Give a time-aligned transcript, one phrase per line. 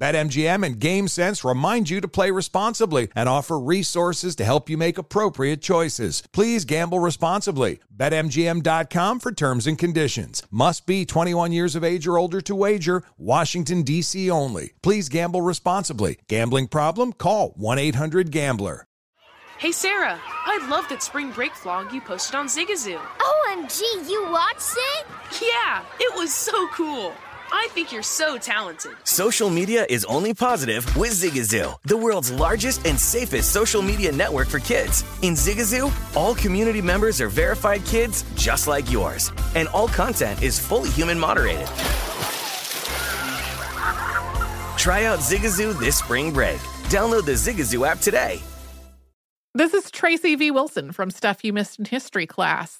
[0.00, 4.96] BetMGM and GameSense remind you to play responsibly and offer resources to help you make
[4.96, 6.22] appropriate choices.
[6.32, 7.80] Please gamble responsibly.
[7.94, 10.42] BetMGM.com for terms and conditions.
[10.50, 13.02] Must be 21 years of age or older to wager.
[13.18, 14.30] Washington, D.C.
[14.30, 14.72] only.
[14.82, 16.18] Please gamble responsibly.
[16.28, 17.12] Gambling problem?
[17.12, 18.86] Call 1 800 Gambler.
[19.58, 22.98] Hey, Sarah, I love that spring break vlog you posted on Zigazoo.
[22.98, 25.06] OMG, you watched it?
[25.42, 27.12] Yeah, it was so cool.
[27.52, 28.92] I think you're so talented.
[29.04, 34.48] Social media is only positive with Zigazoo, the world's largest and safest social media network
[34.48, 35.04] for kids.
[35.22, 40.58] In Zigazoo, all community members are verified kids just like yours, and all content is
[40.58, 41.66] fully human moderated.
[44.76, 46.58] Try out Zigazoo this spring break.
[46.88, 48.40] Download the Zigazoo app today.
[49.54, 50.52] This is Tracy V.
[50.52, 52.79] Wilson from Stuff You Missed in History class.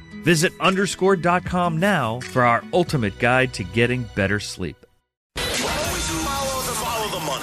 [0.23, 4.77] Visit underscore.com now for our ultimate guide to getting better sleep.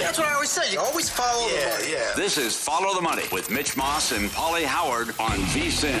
[0.09, 0.71] That's what I always say.
[0.71, 1.91] You always follow the money.
[1.91, 2.13] Yeah.
[2.15, 5.93] This is Follow the Money with Mitch Moss and Pauly Howard on VSIN.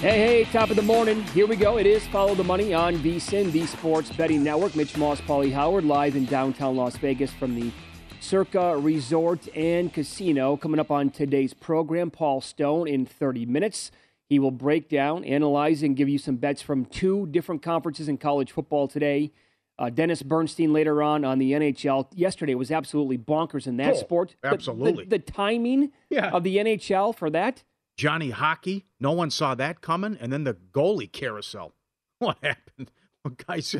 [0.00, 1.22] Hey, hey, top of the morning.
[1.26, 1.78] Here we go.
[1.78, 4.74] It is Follow the Money on VSIN, the Sports Betting Network.
[4.74, 7.70] Mitch Moss, Pauly Howard, live in downtown Las Vegas from the
[8.22, 10.56] Circa Resort and Casino.
[10.56, 13.90] Coming up on today's program, Paul Stone in 30 minutes.
[14.28, 18.18] He will break down, analyze, and give you some bets from two different conferences in
[18.18, 19.32] college football today.
[19.76, 22.06] Uh, Dennis Bernstein later on on the NHL.
[22.14, 24.36] Yesterday was absolutely bonkers in that Oh, sport.
[24.40, 25.04] The- the- absolutely.
[25.04, 26.30] The, timing Yeah.
[26.30, 27.64] of the NHL for that.
[27.96, 30.16] Johnny Hockey, no one saw that coming.
[30.20, 31.74] And then the goalie carousel.
[32.20, 32.92] What happened?
[33.24, 33.74] Well, guys,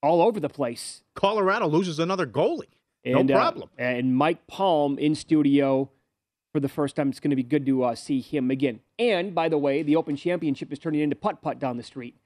[0.00, 1.02] all over the place.
[1.16, 2.78] Colorado loses another goalie.
[3.04, 3.70] And, no uh, problem.
[3.78, 5.90] and Mike Palm in studio
[6.52, 7.08] for the first time.
[7.08, 8.80] It's going to be good to uh, see him again.
[8.98, 12.16] And by the way, the Open Championship is turning into putt putt down the street,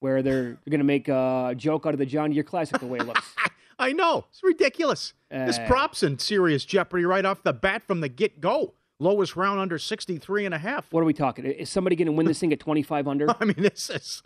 [0.00, 2.98] where they're going to make a joke out of the John Deere Classic the way
[2.98, 3.34] it looks.
[3.78, 4.26] I know.
[4.30, 5.14] It's ridiculous.
[5.30, 8.74] this Uh, prop's in serious jeopardy right off the bat from the get go.
[9.00, 10.92] Lowest round under 63 and a half.
[10.92, 11.44] What are we talking?
[11.44, 13.26] Is somebody going to win this thing at 25 under?
[13.40, 14.22] I mean, this is.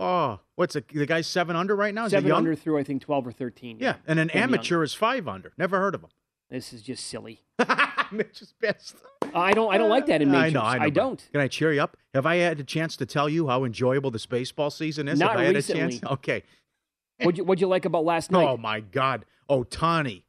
[0.00, 0.86] Oh, what's it?
[0.88, 2.04] The guy's seven under right now?
[2.06, 3.78] Is Seven under through, I think, 12 or 13.
[3.80, 5.52] Yeah, and an amateur is five under.
[5.58, 6.10] Never heard of him.
[6.50, 7.42] This is just silly.
[8.12, 8.96] Mitch is pissed.
[9.34, 9.72] I don't.
[9.74, 10.54] I don't like that in I majors.
[10.54, 10.84] know, I know.
[10.84, 11.28] but don't.
[11.32, 11.96] Can I cheer you up?
[12.14, 15.18] Have I had a chance to tell you how enjoyable this baseball season is?
[15.18, 15.82] Not Have I had recently.
[15.82, 16.02] a chance?
[16.12, 16.42] Okay.
[17.20, 18.46] What'd you, what'd you like about last night?
[18.46, 20.22] Oh my God, Ohtani,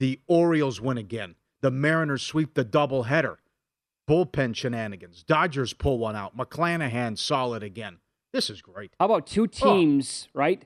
[0.00, 1.36] the Orioles win again.
[1.60, 3.36] The Mariners sweep the doubleheader.
[4.10, 5.22] Bullpen shenanigans.
[5.22, 6.36] Dodgers pull one out.
[6.36, 7.98] McClanahan solid again.
[8.32, 8.92] This is great.
[8.98, 10.64] How about two teams, right,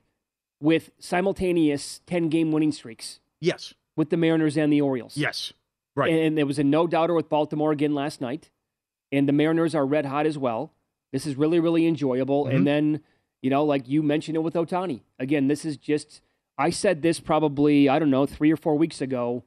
[0.61, 5.17] with simultaneous 10 game winning streaks Yes, with the Mariners and the Orioles?
[5.17, 5.53] yes,
[5.95, 6.13] right.
[6.13, 8.51] And there was a no doubter with Baltimore again last night.
[9.11, 10.73] And the Mariners are red hot as well.
[11.13, 12.47] This is really, really enjoyable.
[12.47, 12.55] Mhm.
[12.57, 13.01] And then,
[13.43, 15.01] you know, like you mentioned it with Ohtani.
[15.19, 16.23] Again, this is just,
[16.57, 19.45] I said this probably, I don't know, three or four weeks ago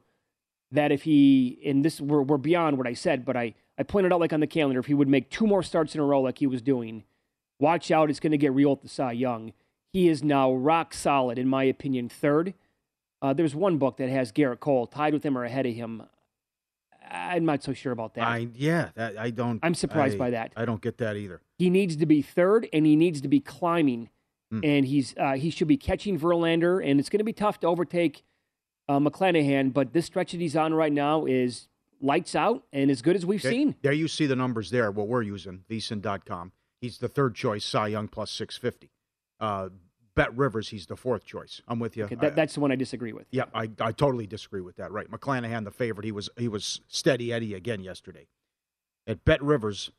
[0.70, 4.12] that if he, and this, we're, we're beyond what I said, but I, I pointed
[4.12, 6.20] out like on the calendar, if he would make two more starts in a row
[6.20, 7.02] like he was doing,
[7.58, 9.52] watch out, it's going to get real at the Cy Young.
[9.92, 12.54] He is now rock solid, in my opinion, third.
[13.22, 16.02] Uh, there's one book that has Gerrit Cole tied with him or ahead of him.
[17.10, 18.26] I'm not so sure about that.
[18.26, 19.60] I yeah, that, I don't.
[19.62, 20.52] I'm surprised I- by that.
[20.56, 21.40] I don't get that either.
[21.58, 24.10] He needs to be third, and he needs to be climbing,
[24.50, 24.60] Hmm.
[24.62, 27.66] and he's uh, he should be catching Verlander, and it's going to be tough to
[27.68, 28.22] overtake
[28.88, 29.72] uh, McClanahan.
[29.72, 31.68] But this stretch that he's on right now is
[32.00, 33.74] lights out and as good as we've Okay, seen.
[33.82, 34.90] There you see the numbers there.
[34.90, 36.52] What we're using, VSiN.com.
[36.80, 38.90] He's the third choice, Cy Young plus 650.
[39.40, 39.68] Uh,
[40.14, 41.60] Bet Rivers, he's the fourth choice.
[41.68, 42.04] I'm with you.
[42.04, 43.26] Okay, that, that's the one I disagree with.
[43.30, 44.90] yeah, I, I totally disagree with that.
[44.90, 46.04] Right, McClanahan, the favorite.
[46.06, 48.26] He was he was steady Eddie again yesterday.
[49.06, 49.90] At Bet Rivers,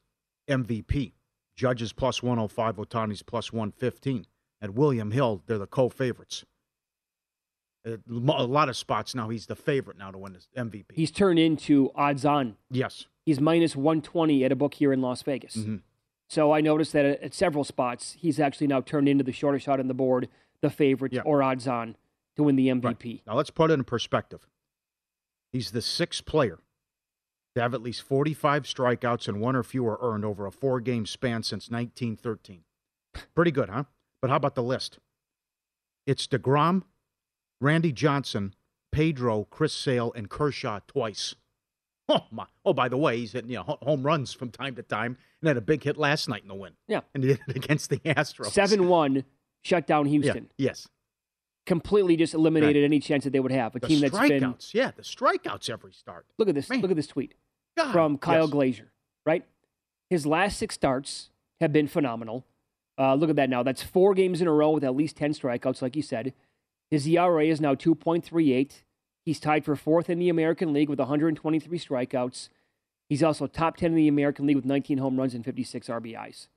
[0.50, 1.14] MVP.
[1.56, 4.26] Judges plus 105, Ohtani's plus 115.
[4.62, 6.46] At William Hill, they're the co-favorites.
[7.86, 10.86] A lot of spots now, he's the favorite now to win this MVP.
[10.94, 12.58] He's turned into odds on.
[12.70, 13.06] yes.
[13.26, 15.56] He's minus 120 at a book here in Las Vegas.
[15.58, 15.82] Mhm.
[16.30, 19.80] So I noticed that at, several spots, he's actually now turned into the shorter shot
[19.80, 20.28] on the board,
[20.62, 21.22] the favorite Yeah.
[21.22, 21.96] or odds on
[22.36, 23.22] to win the MVP.
[23.26, 24.48] Now let's put it in perspective.
[25.52, 26.60] He's the sixth player
[27.56, 31.06] to have at least 45 strikeouts and one or fewer earned over a four game
[31.06, 32.64] span since 1913.
[33.34, 33.86] Pretty good, huh?
[34.22, 35.00] But how about the list?
[36.06, 36.84] It's DeGrom,
[37.62, 38.54] Randy Johnson,
[38.92, 41.36] Pedro, Chris Sale, and Kershaw twice.
[42.10, 42.46] Oh, my.
[42.66, 45.48] Oh, by the way, he's hitting you know, home runs from time to time and
[45.48, 46.72] had a big hit last night in the win.
[46.88, 47.02] Yeah.
[47.14, 48.48] And he did it against the Astros.
[48.52, 49.26] 7 1
[49.64, 50.50] shut down Yeah, Houston.
[50.58, 50.88] Yes.
[51.66, 53.76] Completely just eliminated any chance that they would have.
[53.76, 54.72] A The team that's strikeouts.
[54.72, 54.82] been.
[54.82, 56.26] Yeah, the strikeouts every start.
[56.38, 56.70] Look at this.
[56.70, 56.80] Man.
[56.80, 57.34] Look at this tweet
[57.76, 58.50] God, from Kyle yes.
[58.52, 58.92] Glaser,
[59.26, 59.44] right?
[60.10, 62.46] His last six starts have been phenomenal.
[62.98, 63.64] Uh, look at that now.
[63.64, 66.34] That's four games in a row with at least 10 strikeouts, like you said.
[66.90, 68.84] His ERA is now 2.38.
[69.28, 72.48] He's tied for fourth in the American League with 123 strikeouts.
[73.10, 76.48] He's also top 10 in the American League with 19 home runs and 56 RBIs.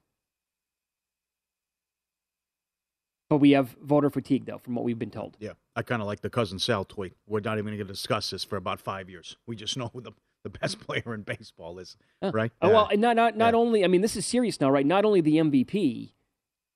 [3.29, 5.37] But we have voter fatigue, though, from what we've been told.
[5.41, 7.15] Yeah, I kind of like the cousin Sal tweet.
[7.27, 9.37] We're not even going to discuss this for about five years.
[9.49, 10.13] We just know who the,
[10.45, 12.53] the best player in baseball is, right?
[12.63, 12.73] Oh, Yeah.
[12.75, 13.59] well, not, not, not Yeah.
[13.59, 14.87] only, I mean, this is serious now, right?
[14.87, 16.13] Not only the MVP.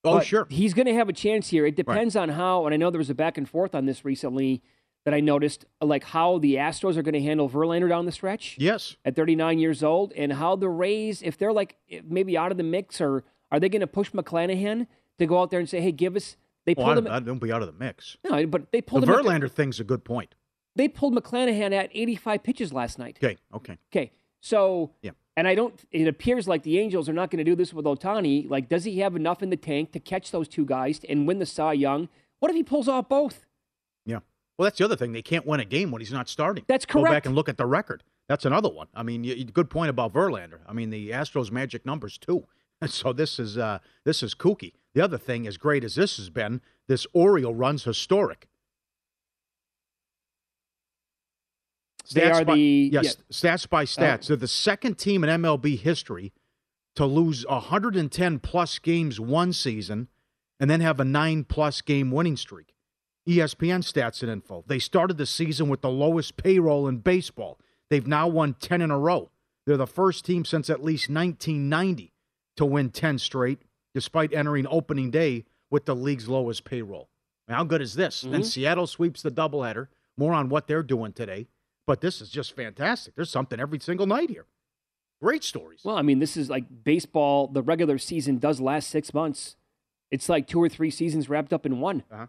[0.02, 0.48] oh, sure.
[0.50, 1.64] He's going to have a chance here.
[1.66, 4.04] It depends on how, and I know there was a back and forth on this
[4.04, 4.60] recently
[5.04, 8.12] that I noticed, uh, like how the Astros are going to handle Verlander down the
[8.12, 8.96] stretch Yes.
[9.04, 11.76] at 39 years old, and how the Rays, if they're like
[12.08, 14.86] maybe out of the mix, or are they going to push McClanahan
[15.18, 16.36] to go out there and say, hey, give us.
[16.66, 17.14] They Well, pulled I, him.
[17.16, 18.16] I don't be out of the mix.
[18.24, 19.10] no, but they The pulled him.
[19.10, 20.34] at- Verlander thing's a good point.
[20.74, 23.18] they pulled McClanahan at 85 pitches last night.
[23.22, 23.76] Okay, okay.
[23.92, 24.10] Okay,
[24.40, 25.10] so Yeah.
[25.36, 25.78] and I don't.
[25.92, 28.48] It appears like the Angels are not going to do this with Ohtani.
[28.48, 31.38] Like, does he have enough in the tank to catch those two guys and win
[31.38, 32.08] the Cy Young?
[32.40, 33.44] What if he pulls off both?
[34.56, 34.62] Yeah.
[34.62, 35.12] Well, that's the other thing.
[35.12, 36.64] They can't win a game when he's not starting.
[36.68, 37.06] That's correct.
[37.06, 38.02] Go back and look at the record.
[38.28, 38.86] That's another one.
[38.94, 40.60] I mean, you, you- good point about Verlander.
[40.68, 42.46] I mean, the Astros' magic numbers too.
[42.86, 44.74] So this is uh, this is kooky.
[44.94, 48.46] The other thing, as great as this has been, this Oriole run's historic.
[52.12, 53.12] They are by, the- yes, yeah.
[53.30, 54.26] stats by stats.
[54.26, 56.32] They're the second team in MLB history
[56.96, 60.08] to lose 110 plus games one season
[60.60, 62.73] and then have a nine plus game winning streak.
[63.28, 64.64] ESPN stats and info.
[64.66, 67.58] They started the season with the lowest payroll in baseball.
[67.90, 69.30] They've now won 10 in a row.
[69.66, 72.12] They're the first team since at least 1990
[72.56, 73.62] to win 10 straight,
[73.94, 77.08] despite entering opening day with the league's lowest payroll.
[77.48, 78.22] How good is this?
[78.22, 79.88] Then Seattle sweeps the doubleheader.
[80.16, 81.48] More on what they're doing today.
[81.86, 83.14] But this is just fantastic.
[83.14, 84.46] There's something every single night here.
[85.20, 85.80] Great stories.
[85.84, 87.48] Well, I mean, this is like baseball.
[87.48, 89.56] The regular season does last six months.
[90.10, 92.04] It's like two or three seasons wrapped up in one.
[92.10, 92.26] Uh-huh.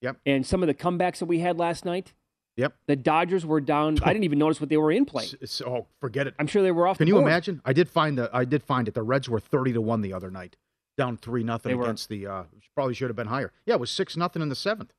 [0.00, 0.18] Yep.
[0.26, 2.12] And some of the comebacks that we had last night,
[2.56, 2.74] Yep.
[2.86, 3.98] the Dodgers were down.
[4.02, 5.26] I didn't even notice what they were in play.
[5.66, 6.34] Oh, forget it.
[6.38, 6.98] I'm sure they were off.
[6.98, 7.26] Can the you board.
[7.26, 7.60] imagine?
[7.64, 8.94] I did find the I did find it.
[8.94, 10.56] The Reds were thirty to one the other night,
[10.96, 12.26] down three nothing against the.
[12.26, 12.42] Uh,
[12.74, 13.52] probably should have been higher.
[13.66, 14.92] Yeah, it was six nothing in the seventh,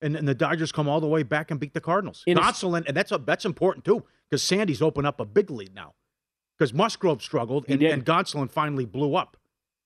[0.00, 2.22] and and the Dodgers come all the way back and beat the Cardinals.
[2.26, 5.50] In a- Gonsolin, and that's a, that's important too because Sandy's opened up a big
[5.50, 5.94] lead now
[6.58, 9.36] because Musgrove struggled and, and Gonsolin finally blew up.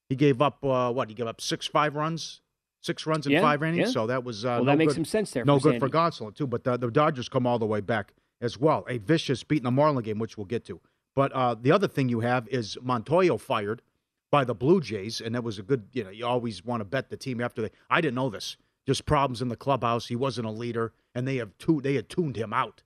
[0.08, 1.08] He gave up uh, what?
[1.08, 2.42] He gave up six five runs,
[2.82, 3.88] six runs in Yeah, five innings.
[3.88, 3.92] yeah.
[3.92, 5.80] So that was uh, Well, no that makes good- some sense there No for good
[5.80, 5.98] for Sandy.
[5.98, 8.84] Gonsolin too, but the, the Dodgers come all the way back as well.
[8.88, 10.80] A vicious beat in the Marlin game, which we'll get to.
[11.14, 13.82] But uh, the other thing you have is Montoyo fired
[14.30, 15.84] by the Blue Jays, and that was a good.
[15.92, 17.70] You know, you always want to bet the team after they.
[17.88, 18.56] I didn't know this.
[18.86, 20.06] Just problems in the clubhouse.
[20.08, 22.82] He wasn't a leader, and they have tu- they had tuned him out,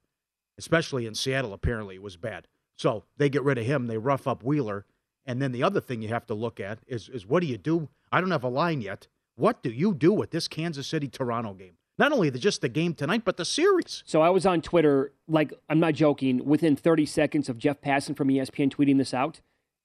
[0.59, 1.53] especially in Seattle.
[1.53, 2.47] Apparently, it was bad.
[2.77, 3.87] So they get rid of him.
[3.87, 4.87] They rough up Wheeler,
[5.27, 7.59] and then the other thing you have to look at is is what do you
[7.59, 7.89] do?
[8.13, 9.07] I don't have a line yet.
[9.41, 11.73] What do you do with this Kansas City Toronto game?
[11.97, 14.03] Not only the, just the game tonight, but the series.
[14.05, 18.15] So I was on Twitter, like I'm not joking, within 30 seconds of Jeff Passan
[18.15, 19.41] from ESPN tweeting this out,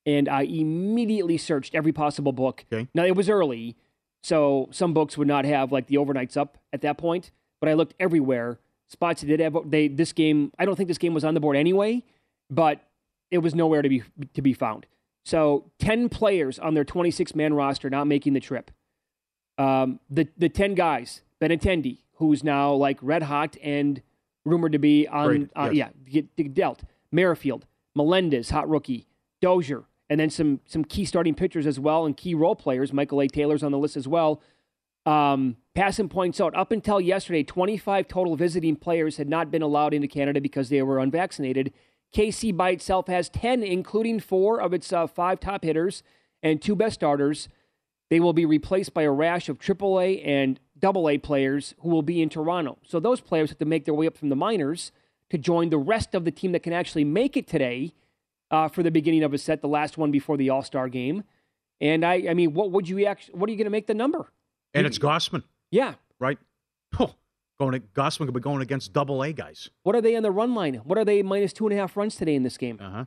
[0.05, 2.65] and I immediately searched every possible book.
[2.71, 2.89] Okay.
[2.93, 3.77] Now it was early,
[4.23, 7.31] so some books would not have like the overnights up at that point,
[7.61, 8.59] but I looked everywhere.
[8.89, 10.51] Spots that did have they this game.
[10.59, 12.03] I don't think this game was on the board anyway,
[12.49, 12.81] but
[13.31, 14.85] it was nowhere to be to be found.
[15.23, 18.69] So ten players on their 26 man roster not making the trip.
[19.57, 24.01] Um, the the ten guys, Benintendi, who's now like red hot and
[24.43, 25.73] rumored to be on, yes.
[25.73, 26.83] yeah, get, get dealt.
[27.11, 29.07] Merrifield, Melendez, hot rookie,
[29.41, 32.91] Dozier, and then some some key starting pitchers as well and key role players.
[32.93, 33.27] Michael A.
[33.27, 34.41] Taylor's on the list as well.
[35.05, 39.93] Um, Passan points out up until yesterday, 25 total visiting players had not been allowed
[39.93, 41.73] into Canada because they were unvaccinated.
[42.13, 46.01] KC by itself has 10, including four of its uh, five top hitters
[46.41, 47.49] and two best starters.
[48.09, 52.21] They will be replaced by a rash of AAA and AA players who will be
[52.21, 52.77] in Toronto.
[52.83, 54.91] So those players have to make their way up from the minors
[55.31, 57.93] to join the rest of the team that can actually make it today
[58.51, 61.23] uh, for the beginning of a set, the last one before the All Star game.
[61.81, 63.35] And I, I mean, what would you actually?
[63.39, 64.31] What are you going to make the number?
[64.73, 65.95] And it's Gausman, Yeah.
[66.19, 66.37] right?
[66.99, 67.15] Oh,
[67.59, 69.69] going to, Gausman could be going against double A guys.
[69.83, 70.75] What are they on the run line?
[70.83, 72.77] What are they minus two and a half runs today in this game?
[72.79, 73.05] Uh huh.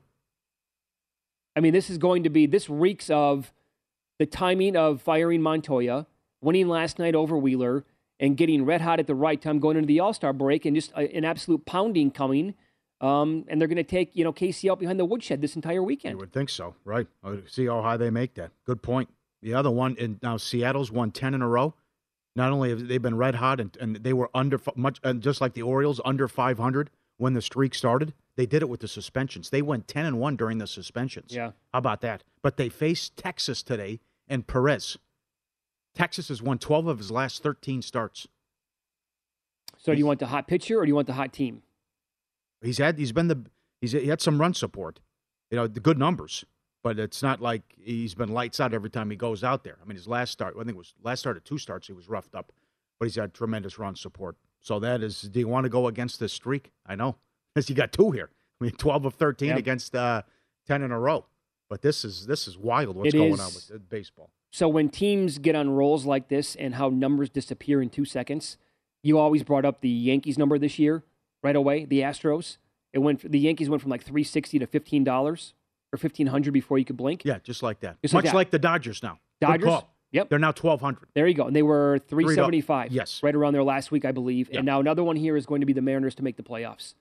[1.56, 3.52] I mean, this is going to be this reeks of
[4.18, 6.06] the timing of firing Montoyo,
[6.40, 7.84] winning last night over Wheeler,
[8.20, 10.74] and getting red hot at the right time going into the All Star break, and
[10.76, 12.54] just a, an absolute pounding coming.
[13.00, 15.82] Um, and they're going to take you know KC out behind the woodshed this entire
[15.82, 16.14] weekend.
[16.14, 17.06] You would think so, right?
[17.22, 18.50] Uh, See how high they make that.
[18.64, 19.08] Good point.
[19.40, 21.74] The other one, and now Seattle's won ten in a row.
[22.34, 25.40] Not only have they been red hot, and, and they were under much, and just
[25.40, 28.14] like the Orioles, under 500 when the streak started.
[28.36, 29.50] They did it with the suspensions.
[29.50, 31.34] They went 10 and one during the suspensions.
[31.34, 31.50] Yeah.
[31.72, 32.22] How about that?
[32.40, 33.98] But they faced Texas today
[34.28, 34.96] and Perez.
[35.94, 38.28] Texas has won 12 of his last 13 starts.
[39.76, 41.62] So, do you want the hot pitcher or do you want the hot team?
[42.62, 43.44] He's had he's been the
[43.80, 45.00] he's he had some run support,
[45.50, 46.44] you know, the good numbers,
[46.82, 49.78] but it's not like he's been lights out every time he goes out there.
[49.80, 51.92] I mean, his last start, I think it was last start of two starts, he
[51.92, 52.52] was roughed up,
[52.98, 54.36] but he's had tremendous run support.
[54.60, 56.72] So that is, do you want to go against this streak?
[56.84, 57.16] I know,
[57.54, 58.30] because you got two here.
[58.60, 59.58] I mean, twelve of thirteen Yep.
[59.58, 60.22] against uh,
[60.66, 61.26] ten in a row.
[61.68, 62.96] But this is this is wild.
[62.96, 63.40] What's It going is.
[63.40, 64.30] on with uh, baseball?
[64.50, 68.56] So when teams get on rolls like this and how numbers disappear in two seconds,
[69.02, 71.04] you always brought up the Yankees number this year
[71.42, 71.84] right away.
[71.84, 72.56] The Astros,
[72.94, 73.30] it went.
[73.30, 75.52] The Yankees went from like three sixty to fifteen dollars
[75.92, 77.22] or fifteen hundred before you could blink.
[77.24, 78.00] Yeah, just like that.
[78.00, 78.36] Just like Much that.
[78.36, 79.18] like the Dodgers now.
[79.40, 79.82] Dodgers?
[80.10, 80.30] Yep.
[80.30, 81.08] They're now twelve hundred.
[81.14, 81.46] There you go.
[81.48, 82.90] And they were Three seventy five.
[82.92, 83.22] yes.
[83.22, 84.48] right around there last week, I believe.
[84.50, 84.58] Yeah.
[84.60, 86.94] And now another one here is going to be the Mariners to make the playoffs.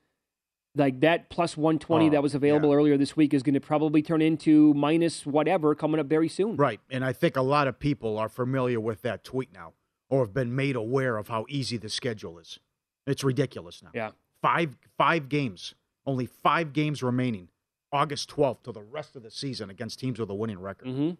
[0.77, 2.75] Like that plus one twenty Oh, that was available yeah.
[2.75, 6.55] earlier this week is going to probably turn into minus whatever coming up very soon.
[6.55, 6.79] Right.
[6.91, 9.73] And I think a lot of people are familiar with that tweet now
[10.09, 12.59] or have been made aware of how easy the schedule is.
[13.07, 13.89] It's ridiculous now.
[13.93, 14.11] Yeah.
[14.41, 15.73] Five five games.
[16.05, 17.49] Only five games remaining.
[17.91, 20.87] August 12th to the rest of the season against teams with a winning record.
[20.89, 21.11] hmm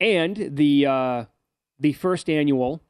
[0.00, 1.24] And the uh,
[1.78, 2.80] the first annual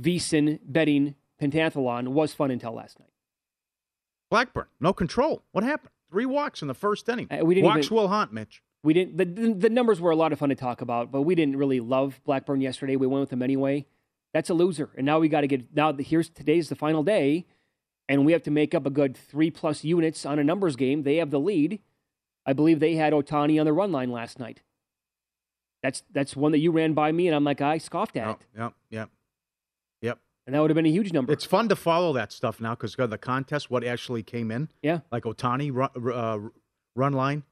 [0.00, 3.09] VSIN betting pentathlon was fun until last night.
[4.30, 5.42] Blackburn, no control.
[5.52, 5.90] What happened?
[6.10, 7.28] Three walks in the first inning.
[7.30, 8.62] Uh, we didn't walks even- will haunt, Mitch.
[8.82, 9.18] We didn't.
[9.18, 11.80] The, the numbers were a lot of fun to talk about, but we didn't really
[11.80, 12.96] love Blackburn yesterday.
[12.96, 13.84] We went with them anyway.
[14.32, 15.74] That's a loser, and now we got to get.
[15.76, 17.44] Now the, here's today's the final day,
[18.08, 21.02] and we have to make up a good three plus units on a numbers game.
[21.02, 21.80] They have the lead.
[22.46, 24.62] I believe they had Ohtani on the run line last night.
[25.82, 28.40] That's that's one that you ran by me, and I'm like, I scoffed at Yep,
[28.40, 29.10] it, yep, yep.
[30.46, 31.32] And that would have been a huge number.
[31.32, 34.68] It's fun to follow that stuff now because the contest, what actually came in.
[34.82, 36.38] yeah, like Ohtani run, uh,
[36.96, 37.44] run line,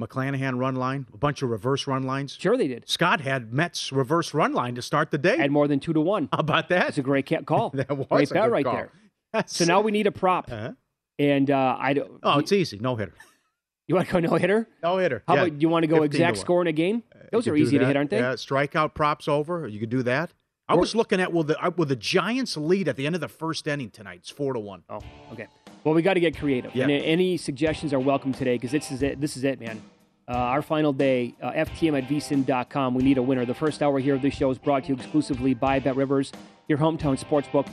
[0.00, 2.36] McClanahan run line, a bunch of reverse run lines.
[2.38, 2.88] sure they did.
[2.88, 5.36] Scott had Mets reverse run line to start the day.
[5.38, 6.28] Had more than two to one.
[6.32, 6.80] How about that?
[6.86, 7.70] That's a great call.
[7.74, 8.74] that was great a bet right call.
[8.74, 8.90] there.
[9.32, 10.72] That's- So now we need a prop, Uh-huh.
[11.18, 12.18] and uh, I don't.
[12.22, 12.78] Oh, it's easy.
[12.78, 13.14] No hitter.
[13.88, 14.68] you want to go no hitter?
[14.82, 15.22] No hitter.
[15.28, 15.42] How Yeah.
[15.44, 17.04] about you want to go exact score in a game?
[17.32, 18.18] Those You are easy to hit, aren't they?
[18.18, 19.66] Yeah, strikeout props over.
[19.68, 20.32] You could do that.
[20.68, 23.14] I Or- was looking at will the uh, will the Giants lead at the end
[23.14, 24.20] of the first inning tonight.
[24.22, 24.82] It's four to one.
[24.88, 25.00] Oh,
[25.32, 25.46] okay.
[25.84, 26.74] Well, we got to get creative.
[26.74, 26.84] Yeah.
[26.84, 29.20] And any suggestions are welcome today because this is it.
[29.20, 29.82] This is it, man.
[30.26, 32.94] Uh, our final day, uh, FTM at vsin.com.
[32.94, 33.44] We need a winner.
[33.44, 36.32] The first hour here of this show is brought to you exclusively by Bet Rivers,
[36.66, 37.66] your hometown sportsbook.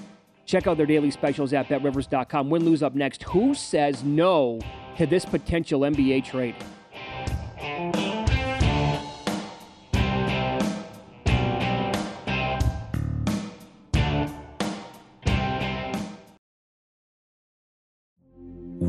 [0.46, 2.50] Check out their daily specials at betrivers.com.
[2.50, 3.24] Win, lose up next.
[3.24, 4.60] Who says no
[4.98, 6.56] to this potential NBA trade?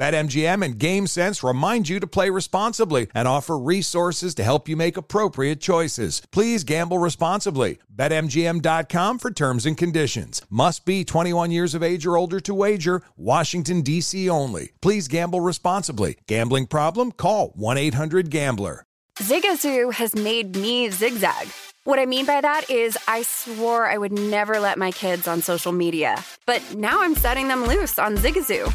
[0.00, 4.96] BetMGM and GameSense remind you to play responsibly and offer resources to help you make
[4.96, 6.22] appropriate choices.
[6.32, 7.76] Please gamble responsibly.
[7.94, 10.40] BetMGM.com for terms and conditions.
[10.48, 13.02] Must be 21 years of age or older to wager.
[13.18, 14.30] Washington, D.C.
[14.30, 14.72] only.
[14.80, 16.16] Please gamble responsibly.
[16.26, 17.12] Gambling problem?
[17.12, 18.86] Call 1 800 Gambler.
[19.18, 21.48] Zigazoo has made me zigzag.
[21.84, 25.42] What I mean by that is, I swore I would never let my kids on
[25.42, 28.74] social media, but now I'm setting them loose on Zigazoo.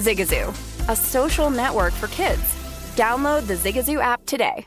[0.00, 0.48] Zigazoo,
[0.88, 2.42] a social network for kids.
[2.96, 4.66] Download the Zigazoo app today.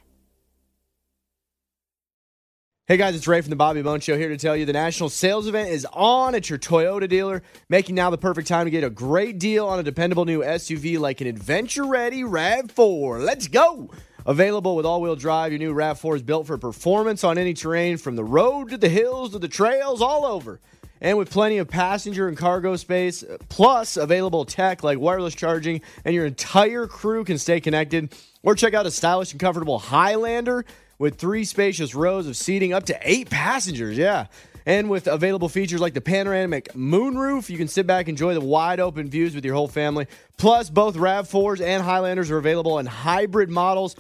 [2.86, 5.08] Hey guys, it's Ray from the Bobby Bones Show here to tell you the national
[5.08, 8.84] sales event is on at your Toyota dealer, making now the perfect time to get
[8.84, 13.24] a great deal on a dependable new SUV like an adventure ready RAV4.
[13.24, 13.90] Let's go!
[14.26, 17.96] Available with all wheel drive, your new RAV4 is built for performance on any terrain
[17.96, 20.60] from the road to the hills to the trails, all over.
[21.04, 26.16] And with plenty of passenger and cargo space, plus available tech like wireless charging, and
[26.16, 28.16] your entire crew can stay connected.
[28.42, 30.66] Or check out a stylish and comfortable Highlander
[30.98, 33.98] with three spacious rows of seating up to eight passengers.
[33.98, 34.28] Yeah.
[34.66, 38.42] And with available features like the panoramic moonroof, you can sit back and enjoy the
[38.42, 40.08] wide open views with your whole family.
[40.38, 43.98] Plus, both RAV4s and Highlanders are available in hybrid models.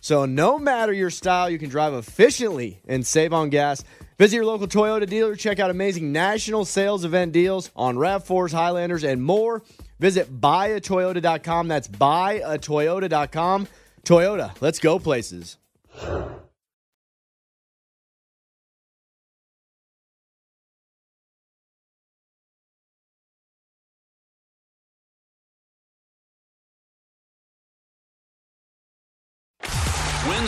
[0.00, 3.84] So, no matter your style, you can drive efficiently and save on gas.
[4.18, 9.04] Visit your local Toyota dealer, check out amazing national sales event deals on RAV4s, Highlanders,
[9.04, 9.62] and more.
[9.98, 11.68] Visit buyatoyota.com.
[11.68, 13.68] That's buyatoyota.com.
[14.04, 15.58] Toyota, let's go places.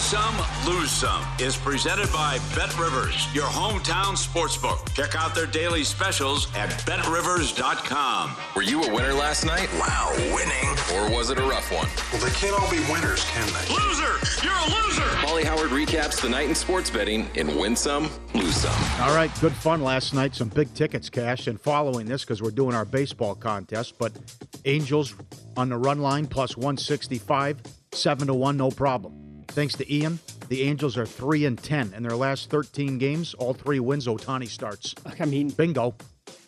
[0.08, 4.94] Some, lose some is presented by Bet Rivers, your hometown sportsbook.
[4.94, 8.34] Check out their daily specials at betrivers.com.
[8.56, 9.68] Were you a winner last night?
[9.74, 10.78] Wow, winning.
[10.94, 11.86] Or was it a rough one?
[12.10, 13.74] Well, they can't all be winners, can they?
[13.74, 14.16] Loser!
[14.42, 15.02] You're a loser!
[15.20, 19.02] Pauly Howard recaps the night in sports betting in Win Some, Lose Some.
[19.02, 20.34] All right, good fun last night.
[20.34, 21.48] Some big tickets cashed.
[21.48, 24.12] And following this, because we're doing our baseball contest, but
[24.64, 25.14] Angels
[25.58, 27.60] on the run line plus 165,
[27.92, 29.27] 7 to 1, no problem.
[29.48, 33.34] Thanks to Ian, the Angels are 3 and 10 in their last 13 games.
[33.34, 34.94] All three wins, Ohtani starts.
[35.18, 35.94] I mean, bingo.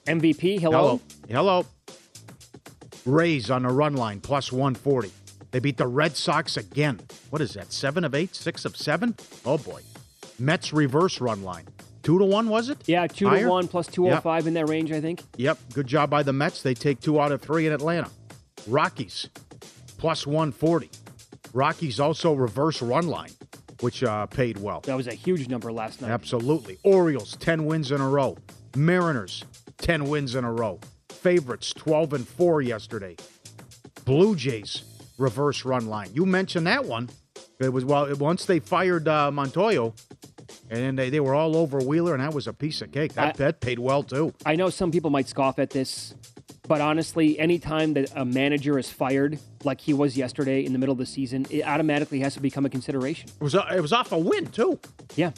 [0.06, 1.00] MVP, hello.
[1.28, 1.62] Hello.
[1.62, 1.66] Hello.
[3.06, 5.10] Rays on the run line plus 140.
[5.50, 7.00] They beat the Red Sox again.
[7.30, 7.72] What is that?
[7.72, 8.34] Seven of eight?
[8.36, 9.16] Six of seven?
[9.44, 9.80] Oh boy.
[10.38, 11.66] Mets reverse run line.
[12.02, 12.78] Two to one, was it?
[12.86, 13.44] Yeah, two Higher?
[13.44, 14.48] to one plus 205 Yep.
[14.48, 15.22] in that range, I think.
[15.36, 16.62] Yep, good job by the Mets.
[16.62, 18.08] They take two out of three in Atlanta.
[18.66, 19.28] Rockies,
[19.98, 20.90] plus 140.
[21.52, 23.30] Rockies also reverse run line,
[23.80, 24.80] which uh, paid well.
[24.82, 26.10] That was a huge number last night.
[26.10, 26.78] Absolutely.
[26.84, 28.36] Orioles, 10 wins in a row.
[28.76, 29.44] Mariners,
[29.78, 30.78] 10 wins in a row.
[31.08, 33.16] Favorites, 12 and 4 yesterday.
[34.04, 34.82] Blue Jays,
[35.18, 36.10] reverse run line.
[36.14, 37.10] You mentioned that one.
[37.58, 39.92] It was, well, once they fired uh, Montoyo,
[40.70, 43.14] And then they, they were all over Wheeler, and that was a piece of cake.
[43.14, 44.32] That I- bet paid well, too.
[44.46, 46.14] I know some people might scoff at this,
[46.70, 50.92] but honestly, anytime that a manager is fired, like he was yesterday in the middle
[50.92, 53.28] of the season, it automatically has to become a consideration.
[53.28, 54.78] It was, it was off a win, too.
[55.16, 55.32] Yeah.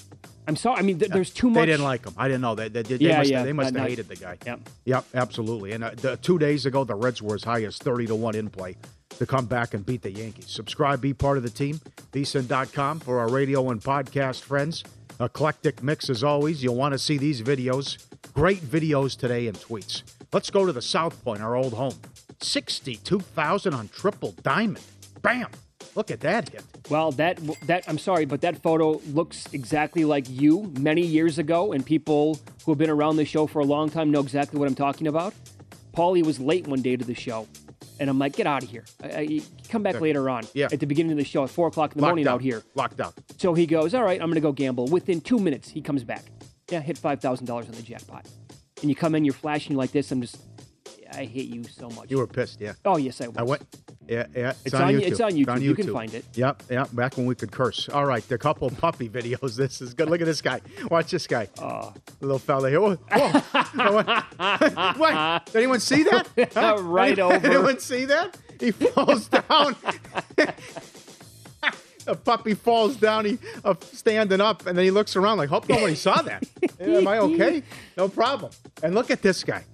[0.47, 0.81] I'm sorry.
[0.81, 1.63] I mean, th- there's too much.
[1.63, 2.13] They didn't like him.
[2.19, 2.55] I didn't know.
[2.55, 4.37] They, they, they Yeah, must, yeah, they must have hated the guy.
[4.45, 4.61] Yep.
[4.85, 5.73] Yep, absolutely.
[5.73, 8.35] And uh, the, two days ago, the Reds were as high as 30 to 1
[8.37, 8.77] in play
[9.19, 10.51] to come back and beat the Yankees.
[10.51, 11.81] Subscribe, be part of the team.
[12.13, 14.85] VSIN.com for our radio and podcast friends.
[15.19, 16.63] Eclectic mix as always.
[16.63, 18.05] You'll want to see these videos.
[18.35, 20.03] Great videos today and tweets.
[20.33, 21.95] Let's go to the South Point, our old home.
[22.41, 24.85] 62,000 on triple diamond.
[25.21, 25.49] Bam!
[25.95, 26.65] Look at that hit.
[26.89, 31.73] Well, that that I'm sorry, but that photo looks exactly like you many years ago,
[31.73, 34.69] and people who have been around the show for a long time know exactly what
[34.69, 35.35] I'm talking about.
[35.95, 37.47] Pauly was late one day to the show,
[38.01, 38.85] and I'm like, "Get out of here!
[39.03, 40.01] I, I, come back Yeah.
[40.01, 40.69] later on." Yeah.
[40.73, 42.37] At the beginning of the show, at four o'clock in the Locked morning out.
[42.37, 42.63] out here.
[42.75, 43.13] Locked out.
[43.37, 46.05] So he goes, "All right, I'm going to go gamble." Within two minutes, he comes
[46.05, 46.25] back.
[46.71, 48.27] Yeah, hit five thousand dollars on the jackpot,
[48.83, 50.11] and you come in, you're flashing like this.
[50.13, 50.37] I'm just,
[51.11, 52.11] I hate you so much.
[52.11, 52.75] You were pissed, yeah.
[52.85, 53.37] Oh yes, I was.
[53.39, 53.63] I went.
[54.09, 54.51] Yeah, yeah.
[54.51, 55.03] It's, It's on, on- YouTube.
[55.07, 55.61] it's on YouTube.
[55.63, 56.25] You can find it.
[56.35, 56.89] Yep, yep.
[56.93, 57.89] Back when we could curse.
[57.89, 59.57] All right, the couple puppy videos.
[59.57, 60.11] This is good.
[60.11, 60.61] Look at this guy.
[60.91, 61.49] Watch this guy.
[61.61, 61.95] Oh.
[62.21, 62.81] Little fella here.
[62.81, 63.43] Whoa, whoa.
[64.45, 65.47] Oh, what?
[65.47, 66.29] Did anyone see that?
[66.55, 66.77] Huh?
[66.83, 67.47] Right Did over.
[67.47, 68.37] Anyone see that?
[68.61, 69.77] He falls down.
[72.05, 73.25] The puppy falls down.
[73.25, 76.45] He uh, standing up, and then he looks around like, hope nobody saw that.
[76.81, 77.63] Am I okay?
[77.97, 78.53] No problem.
[78.83, 79.65] And look at this guy.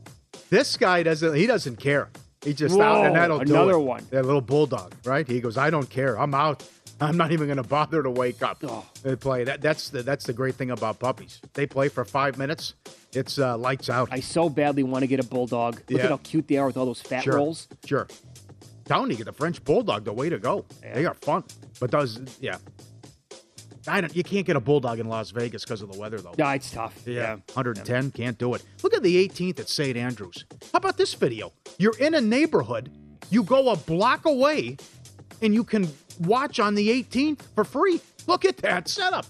[0.50, 1.34] This guy doesn't.
[1.34, 2.10] He doesn't care.
[2.44, 3.80] He just out, and that'll do another it.
[3.82, 4.06] one.
[4.10, 5.26] That little bulldog, right?
[5.26, 6.18] He goes, I don't care.
[6.18, 6.62] I'm out.
[7.00, 8.58] I'm not even going to bother to wake up.
[8.64, 8.84] Oh.
[9.02, 9.44] They play.
[9.44, 11.40] That, that's the that's the great thing about puppies.
[11.54, 12.74] They play for five minutes.
[13.12, 14.08] It's uh, lights out.
[14.10, 15.76] I so badly want to get a bulldog.
[15.88, 16.04] Look Yeah.
[16.04, 17.36] at how cute they are with all those fat sure.
[17.36, 17.68] rolls.
[17.84, 18.06] Sure.
[18.88, 20.04] Telling you, get the French bulldog.
[20.04, 20.64] The way to go.
[20.82, 21.44] They are fun.
[21.78, 22.56] But those, yeah.
[23.86, 24.14] I don't.
[24.16, 26.34] You can't get a bulldog in Las Vegas because of the weather, though.
[26.36, 26.94] Yeah, it's tough.
[27.06, 28.62] Yeah, 110 can't do it.
[28.82, 29.96] Look at the 18th at St.
[29.96, 30.44] Andrews.
[30.72, 31.52] How about this video?
[31.78, 32.90] You're in a neighborhood,
[33.30, 34.76] you go a block away,
[35.40, 35.88] and you can
[36.20, 38.00] watch on the 18th for free.
[38.26, 39.26] Look at that setup.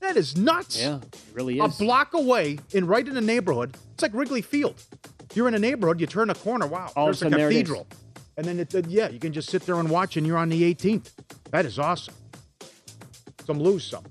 [0.00, 0.80] That is nuts.
[0.80, 3.76] Yeah, it really A block away, and right in the neighborhood.
[3.94, 4.82] It's like Wrigley Field.
[5.34, 6.66] You're in a neighborhood, you turn a corner.
[6.66, 7.62] Wow, All a there's a sudden, there it is.
[7.62, 7.86] cathedral.
[8.36, 10.50] And then, it, uh, yeah, you can just sit there and watch, and you're on
[10.50, 11.12] the 18th.
[11.50, 12.14] That is awesome.
[13.46, 14.04] Some lose some.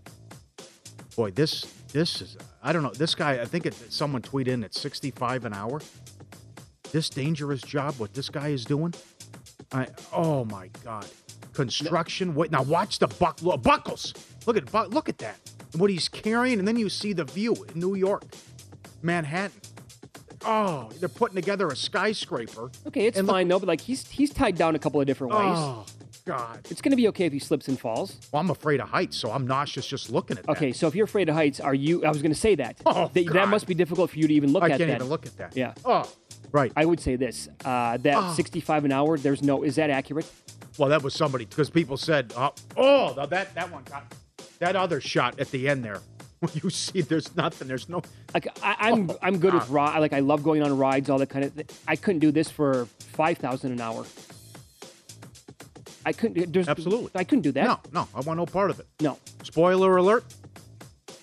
[1.15, 2.91] Boy, this this is I don't know.
[2.91, 5.81] This guy, I think it, someone tweeted in at 65 an hour.
[6.91, 8.93] This dangerous job, what this guy is doing.
[9.71, 11.05] I oh my god,
[11.53, 12.33] construction.
[12.33, 14.13] Wait now, watch the buck look, buckles.
[14.45, 15.38] Look at look at that.
[15.73, 18.23] And What he's carrying, and then you see the view in New York,
[19.01, 19.59] Manhattan.
[20.45, 22.69] Oh, they're putting together a skyscraper.
[22.88, 23.60] Okay, it's And look- fine though.
[23.60, 25.41] But like he's he's tied down a couple of different ways.
[25.58, 25.86] Oh
[26.25, 26.60] God.
[26.71, 28.17] It's going to be okay if he slips and falls.
[28.31, 30.51] Well, I'm afraid of heights, so I'm nauseous just looking at that.
[30.53, 32.03] Okay, so if you're afraid of heights, are you?
[32.03, 32.77] I was going to say that.
[32.86, 33.36] Oh, that, God.
[33.36, 34.95] that must be difficult for you to even look I at can't that.
[34.95, 35.55] even look at that.
[35.55, 35.73] Yeah.
[35.86, 36.12] Oh,
[36.51, 36.71] right.
[36.75, 38.34] I would say this: uh, that Oh.
[38.34, 39.17] 65 an hour.
[39.19, 39.62] There's no.
[39.63, 40.25] Is that accurate?
[40.79, 44.12] Well, that was somebody because people said, uh, "Oh, that that one got
[44.60, 46.01] that other shot at the end there."
[46.54, 47.67] You see, there's nothing.
[47.67, 48.02] There's no.
[48.34, 50.00] Like I, I'm, Oh, I'm good with ride.
[50.00, 51.56] Like I love going on rides, all that kind of.
[51.56, 54.06] Th- I couldn't do this for five thousand an hour.
[56.06, 56.54] I couldn't.
[56.54, 57.10] There's, Absolutely.
[57.15, 57.65] I couldn't do that.
[57.65, 58.86] No, no, I want no part of it.
[59.02, 59.17] No.
[59.43, 60.24] Spoiler alert.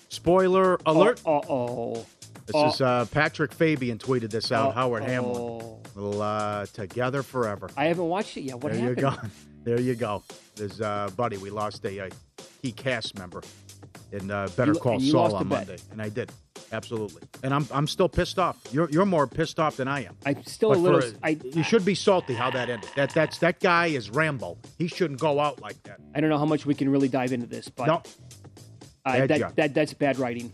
[0.09, 1.21] Spoiler alert.
[1.25, 2.05] Uh oh.
[2.45, 2.67] This Oh.
[2.69, 4.73] is uh, Patrick Fabian tweeted this out.
[4.75, 5.37] Howard Hamlin.
[5.37, 5.79] Oh.
[5.95, 7.69] Little uh, together forever.
[7.77, 8.55] I haven't watched it yet.
[8.59, 8.97] What there happened?
[8.97, 9.15] you go.
[9.63, 10.23] There you go.
[10.57, 11.37] There's uh, buddy.
[11.37, 12.09] We lost a, uh
[12.61, 13.41] key cast member
[14.13, 15.47] in uh, Better You- Call Saul on.
[15.47, 16.31] Monday, and I did
[16.71, 17.21] absolutely.
[17.43, 18.57] And I'm I'm still pissed off.
[18.71, 20.15] You're you're more pissed off than I am.
[20.25, 21.01] I'm still But a little.
[21.01, 22.89] for- I, you should be salty how that ended.
[22.95, 24.57] That that's that guy is Rambo.
[24.77, 25.99] He shouldn't go out like that.
[26.15, 28.01] I don't know how much we can really dive into this, but No.
[29.05, 29.55] uh, that, job.
[29.55, 30.53] that that's bad writing.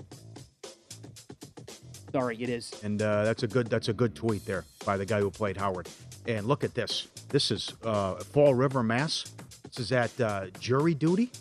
[2.12, 2.72] Sorry, it is.
[2.84, 5.58] And uh, that's a good that's a good tweet there by the guy who played
[5.58, 5.88] Howard.
[6.28, 7.08] And look at this.
[7.30, 9.26] This is uh, Fall River, Mass.
[9.64, 11.32] This is at uh, jury duty.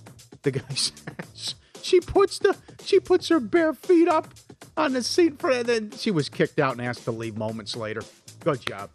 [0.43, 1.55] The guy says
[1.89, 4.29] she puts the she puts her bare feet up
[4.77, 7.75] on the seat for and then she was kicked out and asked to leave moments
[7.77, 8.03] later.
[8.41, 8.91] Good job.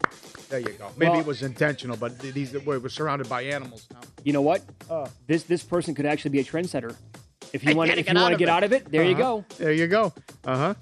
[0.48, 0.88] There you go.
[0.96, 4.00] Maybe Well- it was intentional, but these we're we're surrounded by animals now.
[4.24, 4.62] You know what?
[4.88, 5.06] Oh.
[5.26, 6.94] This this person could actually be a trendsetter.
[7.52, 8.50] If you want, gotta if get you out want to of get it.
[8.52, 9.38] out of it, there you Uh-huh.
[9.38, 9.44] go.
[9.58, 10.12] There you go.
[10.44, 10.74] Uh huh.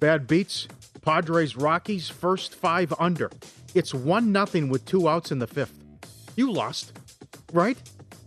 [0.00, 0.68] Bad beats.
[1.02, 3.30] Padres Rockies first five under.
[3.74, 5.74] It's one nothing with two outs in the fifth.
[6.36, 6.92] You lost,
[7.52, 7.76] right?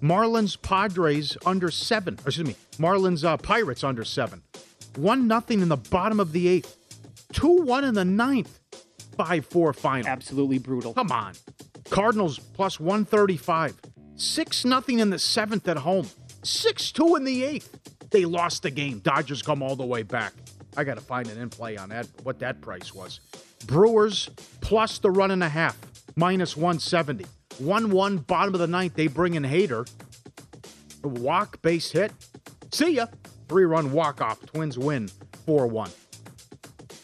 [0.01, 2.15] Marlins Padres under seven.
[2.25, 2.55] Excuse me.
[2.77, 4.41] Marlins uh, Pirates under seven.
[4.95, 6.77] One nothing in the bottom of the eighth.
[7.33, 8.60] Two one in the ninth.
[9.17, 10.07] Five four final.
[10.07, 10.93] Absolutely brutal.
[10.93, 11.33] Come on.
[11.89, 13.75] Cardinals plus one thirty five.
[14.15, 16.07] Six nothing in the seventh at home.
[16.43, 17.79] Six two in the eighth.
[18.12, 18.99] They lost the game.
[18.99, 20.33] Dodgers come all the way back.
[20.77, 23.19] I got to find an in play on that, what that price was.
[23.65, 24.29] Brewers
[24.62, 25.75] plus the run and a half,
[26.15, 27.25] minus 170.
[27.59, 28.95] 1 1, bottom of the ninth.
[28.95, 29.89] They bring in Hader.
[31.03, 32.11] Walk, base hit.
[32.71, 33.07] See ya.
[33.47, 34.45] Three run walk off.
[34.45, 35.09] Twins win
[35.45, 35.89] 4 1.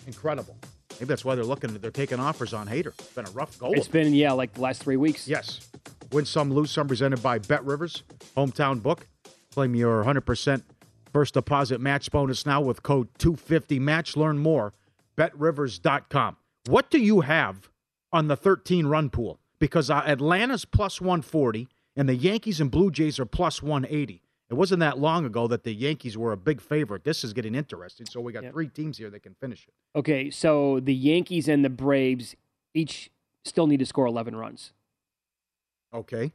[0.07, 0.57] Incredible.
[0.93, 1.73] Maybe that's why they're looking.
[1.73, 2.87] They're taking offers on Hader.
[2.99, 3.71] It's been a rough go.
[3.71, 5.27] It's been yeah, like the last three weeks.
[5.27, 5.69] Yes.
[6.11, 6.87] Win some, lose some.
[6.87, 8.03] Presented by Bet Rivers,
[8.37, 9.07] hometown book.
[9.51, 10.63] Claim your 100%
[11.11, 14.17] first deposit match bonus now with code 250 match.
[14.17, 14.73] Learn more.
[15.17, 16.37] BetRivers.com.
[16.67, 17.69] What do you have
[18.11, 19.39] on the 13 run pool?
[19.63, 24.21] Because uh, Atlanta's plus 140 and the Yankees and Blue Jays are plus 180.
[24.49, 27.06] It wasn't that long ago that the Yankees were a big favorite.
[27.06, 28.06] This is getting interesting.
[28.06, 29.97] So we got three teams here that can finish it.
[29.97, 32.36] Okay, so the Yankees and the Braves
[32.73, 33.10] each
[33.45, 34.73] still need to score 11 runs.
[35.93, 36.34] Okay.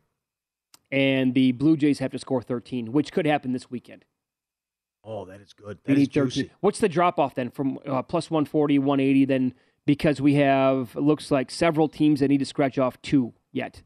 [0.91, 4.07] And the Blue Jays have to score 13, which could happen this weekend.
[5.05, 5.77] Oh, that is good.
[5.85, 6.31] That is need 13.
[6.31, 6.51] juicy.
[6.61, 9.27] What's the drop off then from uh, plus 140, 180?
[9.27, 9.53] Then
[9.89, 13.83] because we have, it looks like several teams that need to scratch off two yet.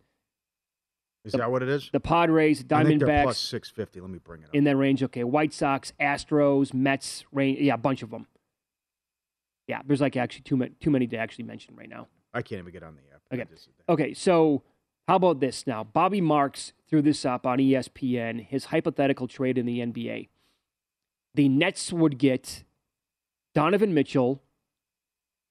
[1.24, 1.90] Is that what it is?
[1.92, 4.00] The Padres, I think they're Diamondbacks, plus 650.
[4.00, 4.54] Let me bring it up.
[4.56, 5.04] in that range.
[5.04, 7.60] Okay, White Sox, Astros, Mets, range.
[7.60, 8.26] Yeah, a bunch of them.
[9.68, 12.08] Yeah, there's like actually too many, too many to actually mention right now.
[12.34, 13.22] I can't even get on the app.
[13.32, 13.54] Okay.
[13.88, 14.64] Okay, so
[15.06, 15.84] how about this now?
[15.84, 20.30] Bobby Marks threw this up on ESPN, his hypothetical trade in the NBA.
[21.36, 22.64] The Nets would get
[23.54, 24.42] Donovan Mitchell,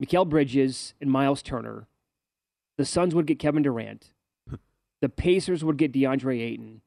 [0.01, 1.87] Mikal Bridges, and Miles Turner.
[2.77, 4.13] The Suns would get Kevin Durant.
[5.01, 6.81] the Pacers would get DeAndre Ayton.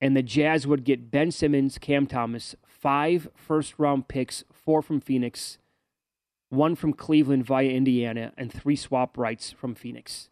[0.00, 5.00] And the Jazz would get Ben Simmons, Cam Thomas, five first round picks, four from
[5.00, 5.58] Phoenix,
[6.50, 10.28] one from Cleveland via Indiana, and three swap rights from Phoenix.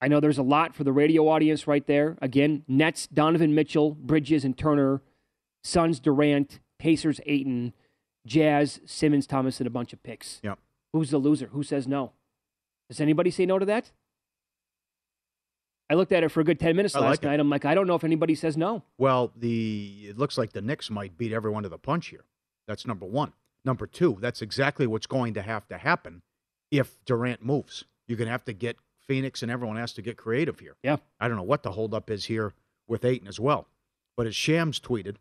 [0.00, 2.18] I know there's a lot for the radio audience right there.
[2.20, 5.00] Again, Nets, Donovan Mitchell, Bridges, and Turner.
[5.62, 7.72] Suns, Durant, Pacers, Ayton,
[8.26, 10.40] Jazz, Simmons, Thomas, and a bunch of picks.
[10.42, 10.58] Yep.
[10.94, 11.46] Who's the loser?
[11.46, 12.12] Who says no?
[12.88, 13.90] Does anybody say no to that?
[15.90, 17.26] I looked at it for a good 10 minutes I last like it.
[17.26, 17.40] night.
[17.40, 18.84] I'm like, I don't know if anybody says no.
[18.96, 22.24] Well, the it looks like the Knicks might beat everyone to the punch here.
[22.68, 23.32] That's number one.
[23.64, 26.22] Number two, that's exactly what's going to have to happen
[26.70, 27.84] if Durant moves.
[28.06, 30.76] You're going to have to get Phoenix and everyone has to get creative here.
[30.84, 30.98] Yeah.
[31.18, 32.52] I don't know what the holdup is here
[32.86, 33.66] with Ayton as well.
[34.16, 35.16] But as Shams tweeted,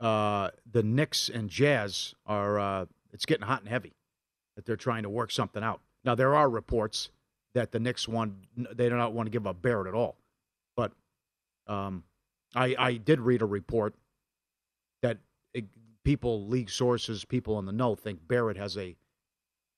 [0.00, 3.92] uh, the Knicks and Jazz are uh, it's getting hot and heavy
[4.56, 5.80] that they're trying to work something out.
[6.04, 7.10] Now there are reports
[7.54, 10.16] that the Knicks want they do not want to give up Barrett at all,
[10.76, 10.92] but
[11.66, 12.04] um,
[12.54, 13.94] I I did read a report
[15.02, 15.18] that
[15.52, 15.66] it,
[16.04, 18.96] people, league sources, people in the know think Barrett has a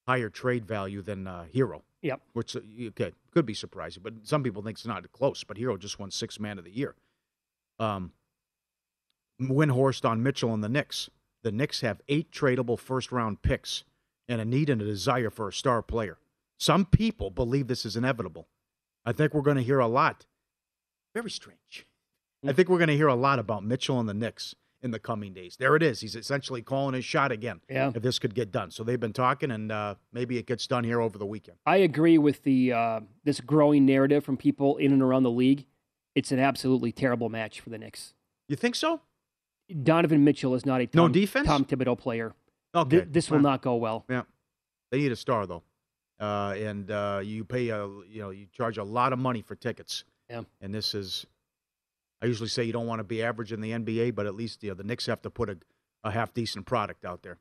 [0.07, 1.81] higher trade value than uh, Herro.
[2.01, 2.21] Yep.
[2.33, 2.59] Which uh,
[2.89, 5.43] okay could be surprising, but some people think it's not close.
[5.43, 6.95] But Herro just won six man of the year.
[7.79, 8.11] Um,
[9.41, 11.09] Windhorst on Mitchell and the Knicks.
[11.43, 13.83] The Knicks have eight tradable first round picks
[14.27, 16.17] and a need and a desire for a star player.
[16.57, 18.47] Some people believe this is inevitable.
[19.05, 20.25] I think we're going to hear a lot.
[21.13, 21.85] Very strange.
[22.47, 24.99] I think we're going to hear a lot about Mitchell and the Knicks in the
[24.99, 25.57] coming days.
[25.57, 26.01] There it is.
[26.01, 27.59] He's essentially calling his shot again.
[27.67, 27.91] Yeah.
[27.95, 30.83] If this could get done, so they've been talking, and uh, maybe it gets done
[30.83, 31.57] here over the weekend.
[31.65, 35.65] I agree with the uh, this growing narrative from people in and around the league.
[36.13, 38.13] It's an absolutely terrible match for the Knicks.
[38.47, 39.01] You think so?
[39.83, 41.47] Donovan Mitchell is not a No defense?
[41.47, 42.33] Tom Thibodeau player.
[42.75, 42.97] Okay.
[42.97, 44.05] Th- this will not go well.
[44.09, 44.23] Yeah,
[44.91, 45.63] they need a star though,
[46.19, 49.55] uh, and uh, you pay a you know you charge a lot of money for
[49.55, 50.03] tickets.
[50.29, 50.41] Yeah.
[50.61, 51.25] And this is,
[52.21, 54.63] I usually say you don't want to be average in the NBA, but at least
[54.63, 55.57] you know, the Knicks have to put a,
[56.03, 57.37] a half decent product out there.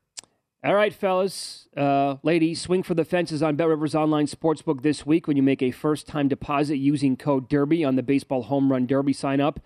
[0.62, 5.05] All right, fellas, uh, ladies, swing for the fences on Bet Rivers Online Sportsbook this
[5.05, 8.73] week when you make a first time deposit using code Derby on the Baseball Home
[8.73, 9.61] Run Derby sign up.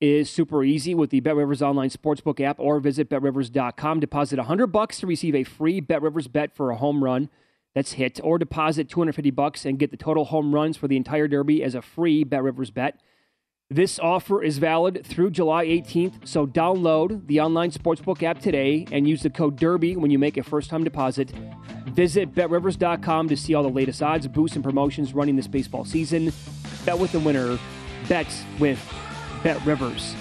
[0.00, 4.00] Is super easy with the BetRivers Online Sportsbook app or visit betrivers.com.
[4.00, 7.28] Deposit 100 bucks to receive a free BetRivers bet for a home run
[7.74, 11.28] that's hit, or deposit 250 bucks and get the total home runs for the entire
[11.28, 12.98] Derby as a free BetRivers bet.
[13.68, 19.06] This offer is valid through July 18th, so download the online sportsbook app today and
[19.06, 21.30] use the code DERBY when you make a first time deposit.
[21.86, 26.32] Visit betrivers.com to see all the latest odds, boosts, and promotions running this baseball season.
[26.84, 27.58] Bet with the winner,
[28.08, 28.80] bets with
[29.42, 30.14] Bet Rivers.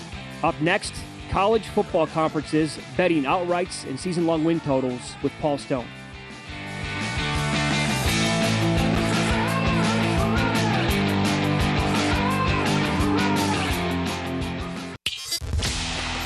[0.43, 0.93] Up next,
[1.29, 5.88] college football conferences, betting outrights, and season long win totals with Paul Stone.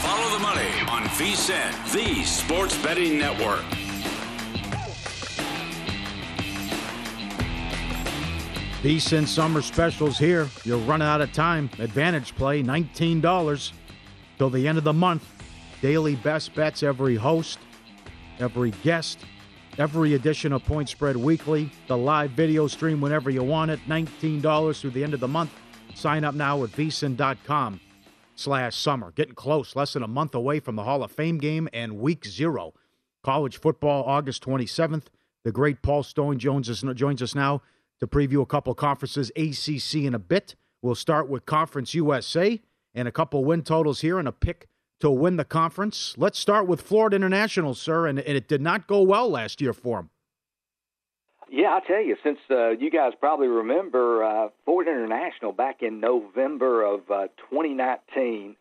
[0.01, 3.63] Follow the money on VSIN, the sports betting network.
[8.83, 10.49] VSIN summer specials here.
[10.65, 11.69] You're running out of time.
[11.79, 13.71] Advantage play, $19
[14.37, 15.25] till the end of the month.
[15.81, 17.59] Daily best bets, every host,
[18.39, 19.19] every guest,
[19.77, 24.81] every edition of Point Spread Weekly, the live video stream whenever you want it, $19
[24.81, 25.51] through the end of the month.
[25.95, 27.79] Sign up now at vsin.com
[28.35, 29.11] slash summer.
[29.11, 32.25] Getting close, less than a month away from the Hall of Fame game and week
[32.25, 32.73] zero.
[33.23, 35.05] College football, August 27th.
[35.45, 37.61] The great Paul Stone joins us, joins us now
[38.03, 40.55] to preview a couple conferences, ACC in a bit.
[40.81, 42.61] We'll start with Conference USA
[42.93, 44.67] and a couple win totals here and a pick
[44.99, 46.13] to win the conference.
[46.17, 49.71] Let's start with Florida International, sir, and, and it did not go well last year
[49.71, 50.09] for them.
[51.49, 55.99] Yeah, I'll tell you, since uh, you guys probably remember uh, Florida International back in
[55.99, 58.55] November of uh, 2019,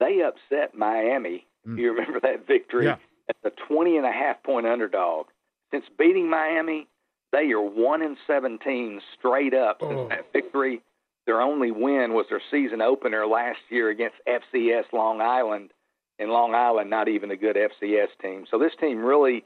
[0.00, 1.46] they upset Miami.
[1.66, 1.78] Mm.
[1.78, 2.96] You remember that victory yeah.
[3.30, 5.26] as a 20 and a half point underdog.
[5.70, 6.88] Since beating Miami,
[7.34, 9.88] they are 1 in 17 straight up oh.
[9.88, 10.80] since that victory.
[11.26, 15.70] Their only win was their season opener last year against FCS Long Island,
[16.18, 18.44] and Long Island not even a good FCS team.
[18.50, 19.44] So this team really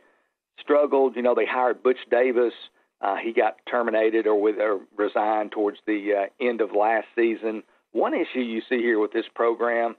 [0.61, 1.15] struggled.
[1.17, 2.53] You know, they hired Butch Davis.
[3.01, 7.63] Uh, he got terminated or with or resigned towards the uh, end of last season.
[7.93, 9.95] One issue you see here with this program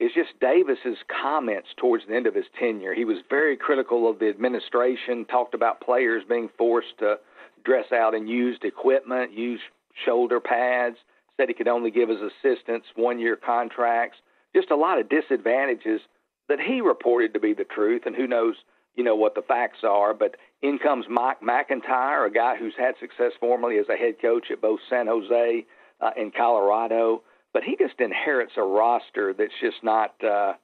[0.00, 2.94] is just Davis's comments towards the end of his tenure.
[2.94, 7.16] He was very critical of the administration, talked about players being forced to
[7.64, 9.60] dress out in used equipment, use
[10.06, 10.96] shoulder pads,
[11.36, 14.16] said he could only give his assistants one year contracts,
[14.54, 16.00] just a lot of disadvantages
[16.48, 18.56] that he reported to be the truth, and who knows,
[18.96, 20.14] you know, what the facts are.
[20.14, 24.46] But in comes Mike McIntyre, a guy who's had success formerly as a head coach
[24.50, 25.66] at both San Jose
[26.00, 30.54] uh, and Colorado, but he just inherits a roster that's just not, uh,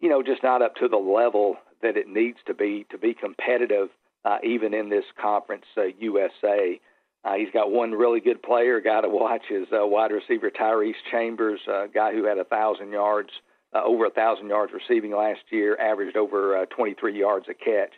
[0.00, 3.14] you know, just not up to the level that it needs to be to be
[3.14, 3.88] competitive,
[4.24, 6.80] uh, even in this conference uh, USA.
[7.24, 10.92] Uh, he's got one really good player, guy to watch is uh, wide receiver Tyrese
[11.10, 13.30] Chambers, a guy who had a thousand yards,
[13.74, 17.92] uh, over a thousand yards receiving last year, averaged over uh, 23 yards a catch,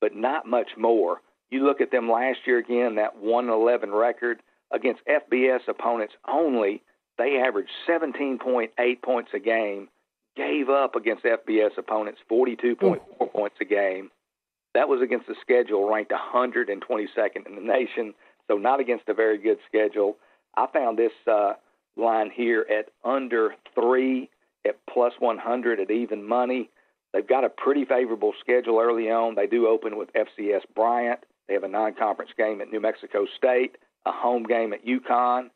[0.00, 1.20] but not much more.
[1.50, 6.82] You look at them last year again, that 111 record against FBS opponents only,
[7.18, 9.88] they averaged 17.8 points a game,
[10.36, 14.10] gave up against FBS opponents 42.4 points a game.
[14.74, 18.14] That was against the schedule ranked 122nd in the nation
[18.48, 20.16] so not against a very good schedule.
[20.56, 21.52] I found this uh,
[21.96, 24.30] line here at under three
[24.66, 26.70] at plus 100 at even money.
[27.12, 29.34] They've got a pretty favorable schedule early on.
[29.34, 31.20] They do open with FCS Bryant.
[31.46, 35.50] They have a non-conference game at New Mexico State, a home game at UConn.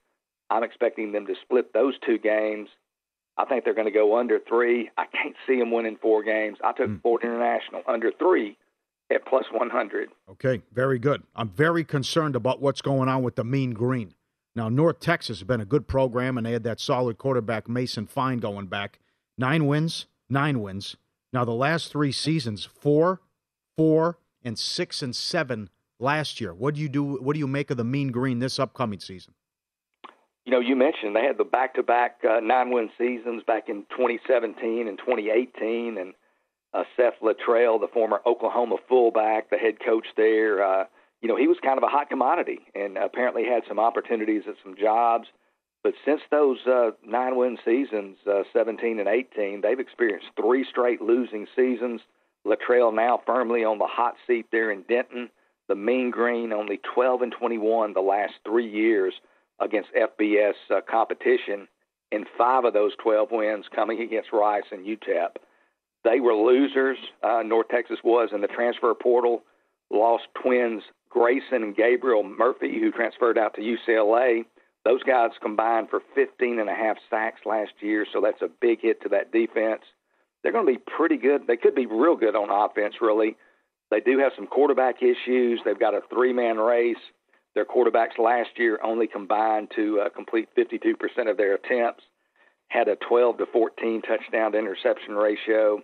[0.52, 2.68] I'm expecting them to split those two games.
[3.38, 4.90] I think they're going to go under three.
[4.98, 6.58] I can't see them winning four games.
[6.62, 7.00] I took mm.
[7.00, 8.58] Florida International under three
[9.10, 10.10] at plus 100.
[10.30, 11.22] Okay, very good.
[11.34, 14.14] I'm very concerned about what's going on with the Mean Green.
[14.54, 18.06] Now, North Texas has been a good program, and they had that solid quarterback, Mason
[18.06, 18.98] Fine, going back.
[19.38, 20.96] Nine wins, nine wins.
[21.32, 23.22] Now, the last three seasons, four,
[23.78, 26.52] four, and six and seven last year.
[26.52, 27.16] What do you do?
[27.16, 29.32] What do you make of the Mean Green this upcoming season?
[30.44, 34.98] You know, you mentioned they had the back-to-back uh, nine-win seasons back in 2017 and
[34.98, 36.14] 2018, and
[36.74, 40.64] uh, Seth Littrell, the former Oklahoma fullback, the head coach there.
[40.64, 40.84] Uh,
[41.20, 44.54] you know, he was kind of a hot commodity and apparently had some opportunities at
[44.64, 45.28] some jobs.
[45.84, 51.00] But since those uh, nine win seasons, uh, 17 and 18, they've experienced three straight
[51.00, 52.00] losing seasons.
[52.46, 55.30] Littrell now firmly on the hot seat there in Denton.
[55.68, 59.14] The Mean Green only 12 and 21 the last three years
[59.62, 61.68] against FBS uh, competition,
[62.10, 65.36] in five of those 12 wins coming against Rice and UTEP.
[66.04, 66.98] They were losers.
[67.22, 69.42] Uh, North Texas was in the transfer portal.
[69.90, 74.44] Lost twins Grayson and Gabriel Murphy, who transferred out to UCLA.
[74.84, 78.80] Those guys combined for 15 and a half sacks last year, so that's a big
[78.80, 79.82] hit to that defense.
[80.42, 81.46] They're going to be pretty good.
[81.46, 83.36] They could be real good on offense, really.
[83.90, 85.60] They do have some quarterback issues.
[85.64, 86.96] They've got a three man race.
[87.54, 92.04] Their quarterbacks last year only combined to uh, complete 52% of their attempts,
[92.68, 95.82] had a 12 to 14 touchdown to interception ratio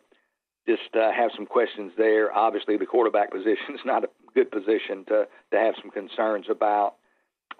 [0.68, 2.30] just uh, have some questions there.
[2.36, 6.94] Obviously, the quarterback position is not a good position to to have some concerns about.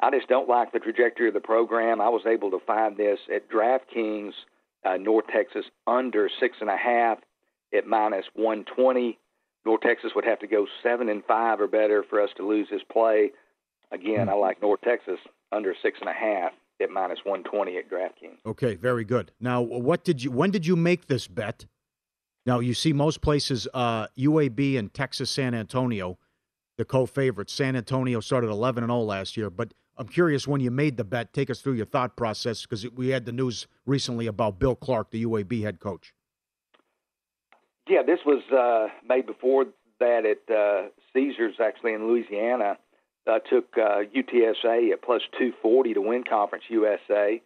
[0.00, 2.00] I just don't like the trajectory of the program.
[2.00, 4.32] I was able to find this at DraftKings,
[4.84, 7.18] uh, North Texas under six and a half
[7.74, 9.18] at minus 120.
[9.64, 12.68] North Texas would have to go seven and five or better for us to lose
[12.70, 13.32] this play.
[13.91, 15.18] Again, I like North Texas
[15.53, 18.39] under six and a half at minus 120 at DraftKings.
[18.47, 19.32] Okay, very good.
[19.41, 20.30] Now, what did you?
[20.30, 21.66] When did you make this bet?
[22.47, 26.18] Now, you see most places, uh, UAB and Texas San Antonio,
[26.76, 27.53] the co favorites.
[27.53, 31.05] San Antonio started 11 and 0 last year, but I'm curious when you made the
[31.05, 34.76] bet, take us through your thought process because we had the news recently about Bill
[34.76, 36.14] Clark, the UAB head coach.
[37.89, 39.66] Yeah, this was uh, made before
[39.99, 42.78] that at uh, Caesars, actually in Louisiana.
[43.29, 47.43] Uh, took uh, UTSA at plus 240 to win Conference USA.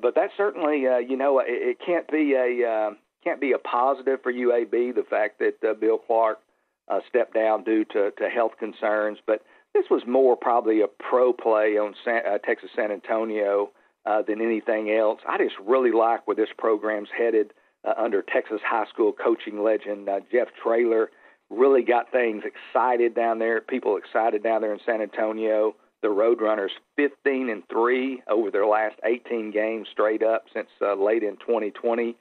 [0.00, 2.90] But that certainly, uh, you know, it, it can't be a uh,
[3.22, 4.94] can't be a positive for UAB.
[4.94, 6.40] The fact that uh, Bill Clark
[6.88, 9.42] uh, stepped down due to, to health concerns, but
[9.74, 13.70] this was more probably a pro play on San, uh, Texas San Antonio
[14.06, 15.20] uh, than anything else.
[15.28, 17.52] I just really like where this program's headed
[17.84, 21.10] uh, under Texas high school coaching legend uh, Jeff Traylor.
[21.50, 23.60] Really got things excited down there.
[23.60, 25.74] People excited down there in San Antonio.
[26.00, 31.22] The Roadrunners 15 and three over their last 18 games straight up since uh, late
[31.22, 32.16] in 2020.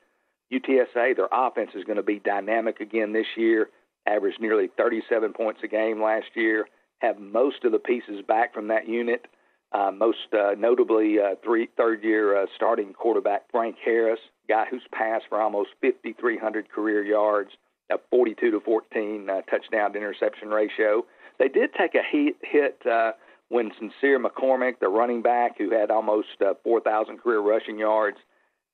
[0.51, 3.69] UTSA, their offense is going to be dynamic again this year.
[4.07, 6.67] Averaged nearly 37 points a game last year.
[6.99, 9.27] Have most of the pieces back from that unit.
[9.71, 15.25] Uh, most uh, notably, uh, three third-year uh, starting quarterback Frank Harris, guy who's passed
[15.29, 17.51] for almost 5,300 career yards,
[17.91, 21.05] a 42 to 14 uh, touchdown to interception ratio.
[21.37, 23.13] They did take a hit, hit uh,
[23.49, 28.17] when Sincere McCormick, the running back who had almost uh, 4,000 career rushing yards,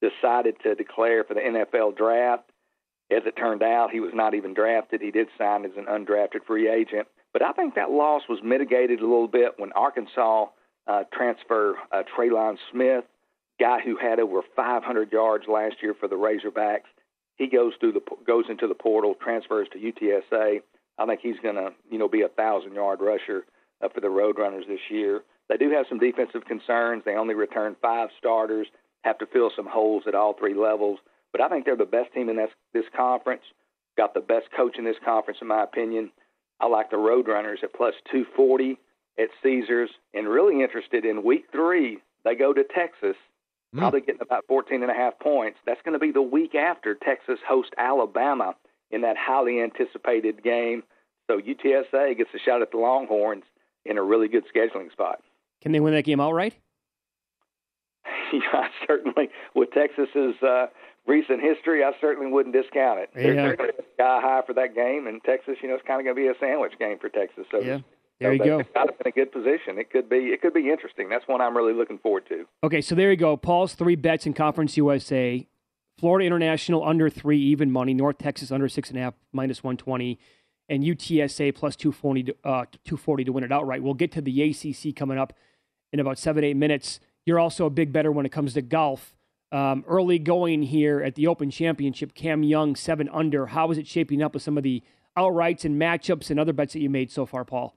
[0.01, 2.43] decided to declare for the NFL draft.
[3.11, 5.01] As it turned out, he was not even drafted.
[5.01, 7.07] He did sign as an undrafted free agent.
[7.33, 10.47] But I think that loss was mitigated a little bit when Arkansas
[10.87, 13.03] uh, transfer uh, Trelon Smith,
[13.59, 16.89] guy who had over 500 yards last year for the Razorbacks.
[17.37, 20.61] He goes through the goes into the portal, transfers to UTSA.
[20.97, 23.45] I think he's going to you know be a thousand yard rusher
[23.83, 25.21] uh, for the Roadrunners this year.
[25.49, 27.03] They do have some defensive concerns.
[27.05, 28.67] They only return five starters,
[29.03, 30.99] have to fill some holes at all three levels.
[31.31, 33.43] But I think they're the best team in this this conference.
[33.97, 36.11] Got the best coach in this conference, in my opinion.
[36.59, 38.77] I like the Roadrunners at plus 240
[39.17, 41.99] at Caesars, and really interested in week three.
[42.23, 43.15] They go to Texas,
[43.75, 43.79] mm.
[43.79, 45.57] probably getting about 14 and a half points.
[45.65, 48.55] That's going to be the week after Texas hosts Alabama
[48.91, 50.83] in that highly anticipated game.
[51.27, 53.43] So UTSA gets a shot at the Longhorns
[53.85, 55.21] in a really good scheduling spot.
[55.61, 56.53] Can they win that game outright?
[58.33, 59.29] yeah, certainly.
[59.55, 60.67] With Texas's uh,
[61.07, 63.09] recent history, I certainly wouldn't discount it.
[63.15, 63.21] Yeah.
[63.21, 66.15] They're, they're sky high for that game, and Texas, you know, it's kind of going
[66.15, 67.45] to be a sandwich game for Texas.
[67.51, 67.79] So yeah.
[68.19, 68.63] There you so go.
[68.73, 69.77] Got in a good position.
[69.77, 70.17] It could be.
[70.17, 71.09] It could be interesting.
[71.09, 72.45] That's one I'm really looking forward to.
[72.63, 73.35] Okay, so there you go.
[73.35, 75.45] Paul's three bets in Conference USA:
[75.97, 77.93] Florida International under three, even money.
[77.93, 80.17] North Texas under six and a half, minus one twenty,
[80.69, 83.83] and UTSA plus two forty, uh, two forty to win it outright.
[83.83, 85.33] We'll get to the ACC coming up
[85.91, 87.01] in about seven eight minutes.
[87.25, 89.13] You're also a big better when it comes to golf.
[89.51, 93.47] Um, early going here at the Open Championship, Cam Young seven under.
[93.47, 94.83] How is it shaping up with some of the
[95.17, 97.75] outrights and matchups and other bets that you made so far, Paul?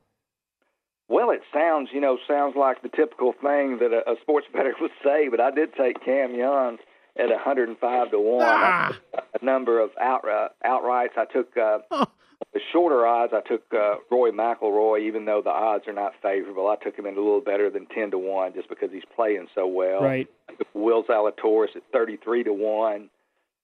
[1.08, 4.74] Well, it sounds, you know, sounds like the typical thing that a, a sports bettor
[4.80, 6.78] would say, but I did take Cam Young
[7.16, 8.40] at 105 to 1.
[8.42, 8.96] Ah.
[9.40, 11.16] A number of out, uh, outrights.
[11.16, 11.78] I took uh,
[12.52, 13.32] the shorter odds.
[13.34, 16.68] I took uh, Rory McIlroy, even though the odds are not favorable.
[16.68, 19.48] I took him in a little better than 10 to 1 just because he's playing
[19.54, 20.02] so well.
[20.02, 20.28] Right.
[20.48, 23.10] I took Will Zalatoris at 33 to 1.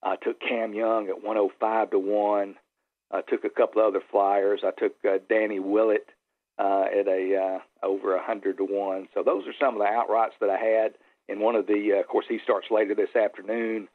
[0.02, 2.54] I took Cam Young at 105 to 1.
[3.12, 4.62] I took a couple other flyers.
[4.64, 6.06] I took uh, Danny Willett
[6.58, 7.36] uh, at a
[7.84, 9.08] uh, over a hundred to one.
[9.14, 10.94] So those are some of the outrights that I had.
[11.28, 13.88] And one of the, uh, of course, he starts later this afternoon,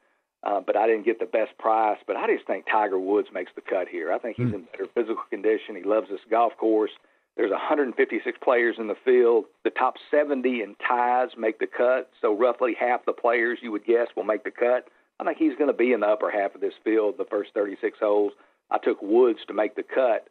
[0.43, 1.99] uh, but I didn't get the best price.
[2.07, 4.12] But I just think Tiger Woods makes the cut here.
[4.12, 5.76] I think he's in better physical condition.
[5.76, 6.91] He loves this golf course.
[7.38, 9.45] There's 156 players in the field.
[9.64, 12.10] The top 70 in ties make the cut.
[12.20, 14.88] So roughly half the players you would guess will make the cut.
[15.20, 17.51] I think he's going to be in the upper half of this field, the first
[17.53, 18.34] 36 holes.
[18.72, 20.28] I took Woods to make the cut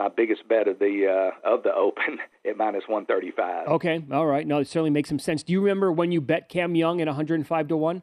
[0.00, 3.68] my biggest bet of the uh, of the Open at minus one thirty five.
[3.68, 4.46] Okay, all right.
[4.46, 5.42] No, it certainly makes some sense.
[5.42, 8.02] Do you remember when you bet Cam Young at one hundred and five to one?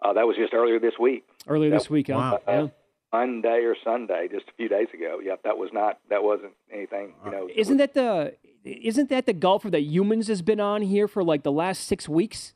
[0.00, 1.26] Uh, that was just earlier this week.
[1.48, 2.14] Earlier that this week, huh?
[2.14, 2.40] Wow.
[2.46, 2.66] Yeah.
[3.12, 5.18] Monday or Sunday, just a few days ago.
[5.22, 7.14] Yep, that was not that wasn't anything.
[7.24, 11.08] You know, Isn't that the isn't that the golfer that Youmans has been on here
[11.08, 12.54] for like the last six weeks?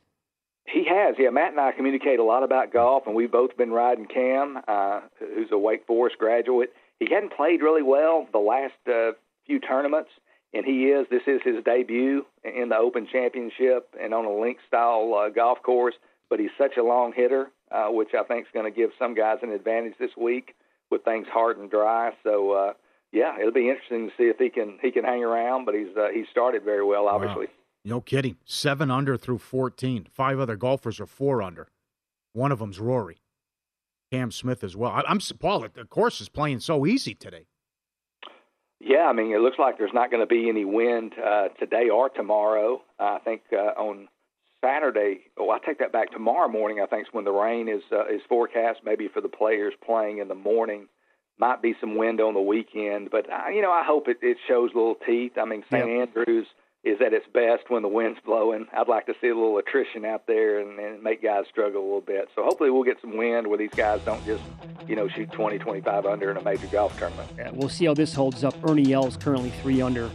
[0.67, 1.31] He has, yeah.
[1.31, 5.01] Matt and I communicate a lot about golf, and we've both been riding Cam, uh,
[5.19, 6.73] who's a Wake Forest graduate.
[7.01, 9.13] He hadn't played really well the last uh,
[9.47, 10.11] few tournaments,
[10.53, 11.07] and he is.
[11.11, 15.63] This is his debut in the Open Championship and on a link style uh, golf
[15.63, 15.95] course.
[16.31, 19.15] But he's such a long hitter, uh, which I think is going to give some
[19.15, 20.55] guys an advantage this week
[20.91, 22.13] with things hard and dry.
[22.23, 22.73] So uh,
[23.13, 25.65] yeah, it'll be interesting to see if he can he can hang around.
[25.65, 27.47] But he's uh, he started very well, obviously.
[27.47, 27.53] Wow.
[27.87, 28.37] No kidding.
[28.45, 30.07] Seven under through 14.
[30.11, 31.69] Five other golfers are four under.
[32.33, 33.19] One of them's Rory.
[34.11, 34.93] Cam Smith as well.
[34.93, 35.67] I, am Paul.
[35.73, 37.47] The course is playing so easy today.
[38.81, 41.89] Yeah, I mean, it looks like there's not going to be any wind uh, today
[41.89, 42.83] or tomorrow.
[42.99, 44.09] I think uh, on
[44.65, 45.21] Saturday.
[45.39, 46.11] Oh, I take that back.
[46.11, 48.81] Tomorrow morning, I think is when the rain is uh, is forecast.
[48.85, 50.89] Maybe for the players playing in the morning,
[51.39, 53.11] might be some wind on the weekend.
[53.11, 55.33] But uh, you know, I hope it, it shows little teeth.
[55.41, 55.87] I mean, St.
[55.87, 56.09] Yep.
[56.09, 56.47] Andrews
[56.85, 58.67] is at its best when the wind's blowing.
[58.77, 61.85] I'd like to see a little attrition out there and, and make guys struggle a
[61.85, 62.29] little bit.
[62.35, 64.43] So hopefully we'll get some wind where these guys don't just,
[64.87, 67.31] you know, shoot 20, 25 under in a major golf tournament.
[67.37, 68.55] Yeah, we'll see how this holds up.
[68.69, 70.11] Ernie Els currently three under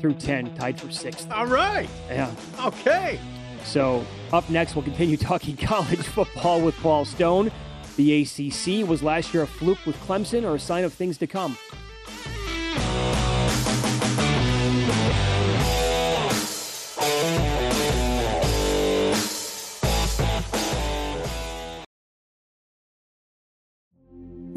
[0.00, 1.30] through 10, tied for sixth.
[1.30, 1.88] All right.
[2.08, 2.30] Yeah.
[2.64, 3.18] Okay.
[3.64, 7.50] So, up next, we'll continue talking college football with Paul Stone.
[7.96, 11.26] The ACC was last year a fluke with Clemson or a sign of things to
[11.26, 11.56] come.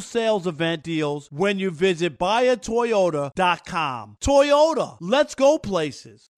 [0.00, 4.16] sales event deals when you visit buyatoyota.com.
[4.20, 6.30] Toyota, let's go places.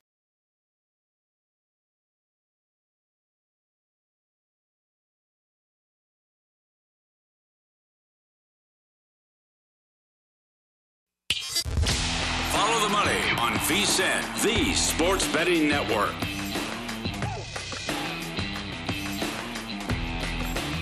[12.52, 16.35] VSIN, the Money on VSiN V Sports Betting Network.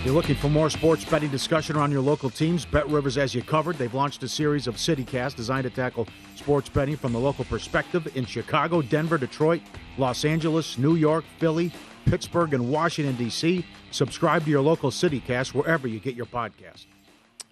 [0.04, 2.66] You're looking for more sports betting discussion around your local teams?
[2.66, 3.78] Bet Rivers as you covered.
[3.78, 8.14] They've launched a series of CityCast designed to tackle sports betting from the local perspective
[8.14, 9.62] in Chicago, Denver, Detroit,
[9.96, 11.72] Los Angeles, New York, Philly,
[12.04, 13.64] Pittsburgh, and Washington, D.C.
[13.92, 16.84] Subscribe to your local CityCast wherever you get your podcast.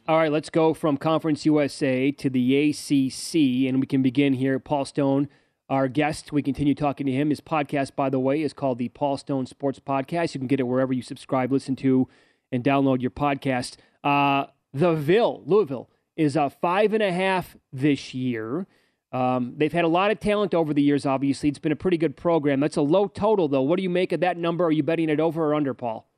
[0.06, 4.58] All right, let's go from Conference USA to the ACC, and we can begin here.
[4.58, 5.30] Paul Stone,
[5.70, 7.30] our guest, we continue talking to him.
[7.30, 10.34] His podcast, by the way, is called the Paul Stone Sports Podcast.
[10.34, 12.08] You can get it wherever you subscribe, listen to,
[12.52, 13.76] and download your podcast.
[14.04, 18.66] Uh, the Ville, Louisville, is a five and a half this year.
[19.12, 21.48] Um, they've had a lot of talent over the years, obviously.
[21.48, 22.60] It's been a pretty good program.
[22.60, 23.62] That's a low total, though.
[23.62, 24.64] What do you make of that number?
[24.64, 26.08] Are you betting it over or under, Paul?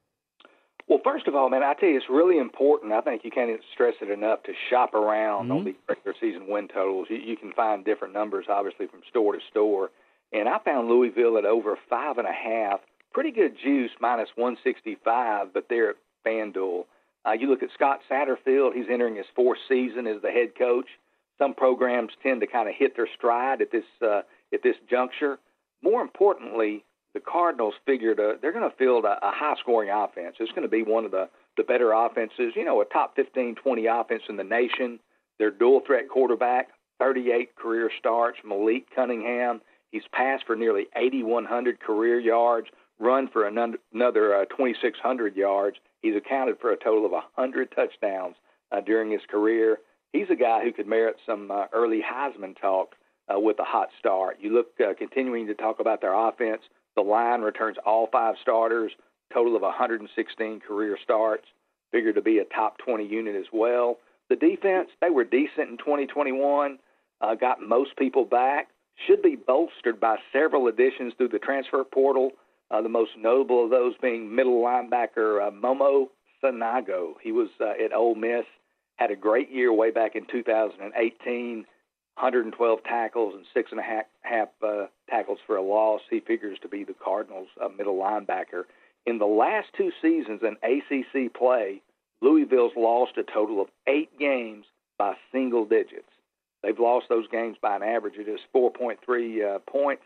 [0.86, 2.92] Well, first of all, man, I tell you, it's really important.
[2.92, 5.52] I think you can't stress it enough to shop around mm-hmm.
[5.52, 7.06] on these regular season win totals.
[7.08, 9.90] You, you can find different numbers, obviously, from store to store.
[10.32, 12.80] And I found Louisville at over five and a half.
[13.12, 16.84] Pretty good juice, minus 165, but they're at FanDuel.
[17.26, 20.88] Uh, you look at Scott Satterfield, he's entering his fourth season as the head coach.
[21.38, 24.22] Some programs tend to kind of hit their stride at this uh,
[24.52, 25.38] at this juncture.
[25.82, 30.36] More importantly, the Cardinals figured uh, they're going to field a, a high scoring offense.
[30.38, 33.54] It's going to be one of the the better offenses, you know, a top 15,
[33.54, 34.98] 20 offense in the nation.
[35.38, 39.60] Their dual threat quarterback, 38 career starts, Malik Cunningham.
[39.90, 42.68] He's passed for nearly 8,100 career yards,
[42.98, 45.76] run for another uh, 2,600 yards.
[46.04, 48.36] He's accounted for a total of 100 touchdowns
[48.70, 49.78] uh, during his career.
[50.12, 52.94] He's a guy who could merit some uh, early Heisman talk
[53.34, 54.36] uh, with a hot start.
[54.38, 56.60] You look uh, continuing to talk about their offense.
[56.94, 58.92] The line returns all five starters,
[59.32, 61.46] total of 116 career starts,
[61.90, 63.96] figured to be a top 20 unit as well.
[64.28, 66.80] The defense, they were decent in 2021,
[67.22, 68.68] uh, got most people back,
[69.06, 72.32] should be bolstered by several additions through the transfer portal.
[72.74, 76.08] Uh, the most notable of those being middle linebacker uh, Momo
[76.42, 77.14] Sanogo.
[77.22, 78.46] He was uh, at Ole Miss,
[78.96, 84.06] had a great year way back in 2018, 112 tackles and six and a half,
[84.22, 86.00] half uh, tackles for a loss.
[86.10, 88.64] He figures to be the Cardinals' uh, middle linebacker.
[89.06, 91.80] In the last two seasons in ACC play,
[92.22, 94.64] Louisville's lost a total of eight games
[94.98, 96.10] by single digits.
[96.64, 98.96] They've lost those games by an average of just 4.3
[99.44, 100.02] uh, points.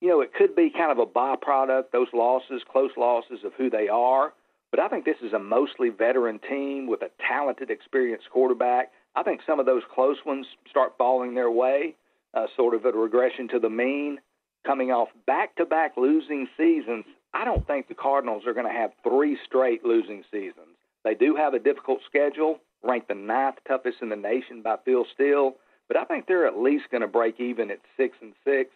[0.00, 3.70] You know, it could be kind of a byproduct, those losses, close losses of who
[3.70, 4.34] they are.
[4.70, 8.90] But I think this is a mostly veteran team with a talented, experienced quarterback.
[9.14, 11.94] I think some of those close ones start falling their way,
[12.34, 14.20] uh, sort of a regression to the mean.
[14.66, 18.72] Coming off back to back losing seasons, I don't think the Cardinals are going to
[18.72, 20.76] have three straight losing seasons.
[21.04, 25.04] They do have a difficult schedule, ranked the ninth toughest in the nation by Phil
[25.14, 25.54] Steele,
[25.86, 28.70] but I think they're at least going to break even at six and six.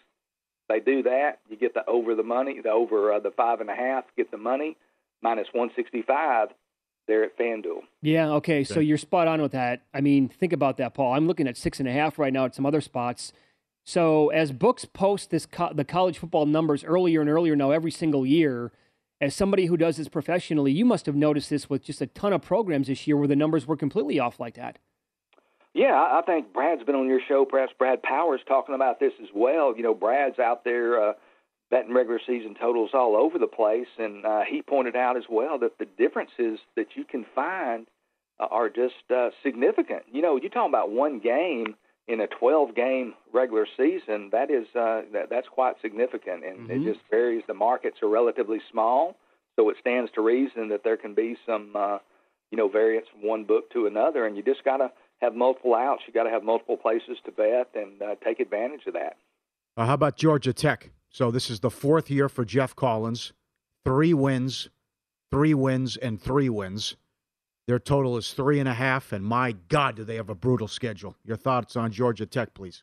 [0.69, 3.71] They do that, you get the over the money, the over uh, the five and
[3.71, 4.77] a half, get the money
[5.23, 6.49] minus one sixty five
[7.07, 7.81] there at FanDuel.
[8.03, 8.65] Yeah, okay.
[8.65, 9.81] So you're spot on with that.
[9.95, 11.15] I mean, think about that, Paul.
[11.15, 13.33] I'm looking at six and a half right now at some other spots.
[13.87, 17.91] So as books post this co- the college football numbers earlier and earlier now every
[17.91, 18.71] single year,
[19.23, 22.35] as somebody who does this professionally, you must have noticed this with just a ton
[22.35, 24.79] of programs this year where the numbers were completely off like that.
[25.75, 27.45] Yeah, I think Brad's been on your show.
[27.45, 29.77] Perhaps Brad Powers talking about this as well.
[29.77, 31.11] You know, Brad's out there.
[31.11, 31.13] Uh,
[31.71, 35.59] betting regular season totals all over the place, and uh, he pointed out as well
[35.59, 37.87] that the differences that you can find
[38.41, 40.03] uh, are just uh, significant.
[40.11, 41.75] You know, you're talking about one game
[42.07, 44.31] in a 12 game regular season.
[44.33, 46.71] That is uh, that, that's quite significant, and mm-hmm.
[46.71, 47.43] it just varies.
[47.47, 49.17] The markets are relatively small,
[49.57, 51.99] so it stands to reason that there can be some uh,
[52.51, 55.75] you know variance from one book to another, and you just got to have multiple
[55.75, 56.03] outs.
[56.07, 59.17] You got to have multiple places to bet and uh, take advantage of that.
[59.77, 60.91] Uh, how about Georgia Tech?
[61.11, 63.33] So this is the fourth year for Geoff Collins.
[63.85, 64.69] Three wins,
[65.31, 66.97] three wins, and three wins.
[67.67, 70.69] Their total is three and a half, and my God, do they have a brutal
[70.69, 71.17] schedule.
[71.25, 72.83] Your thoughts on Georgia Tech, please?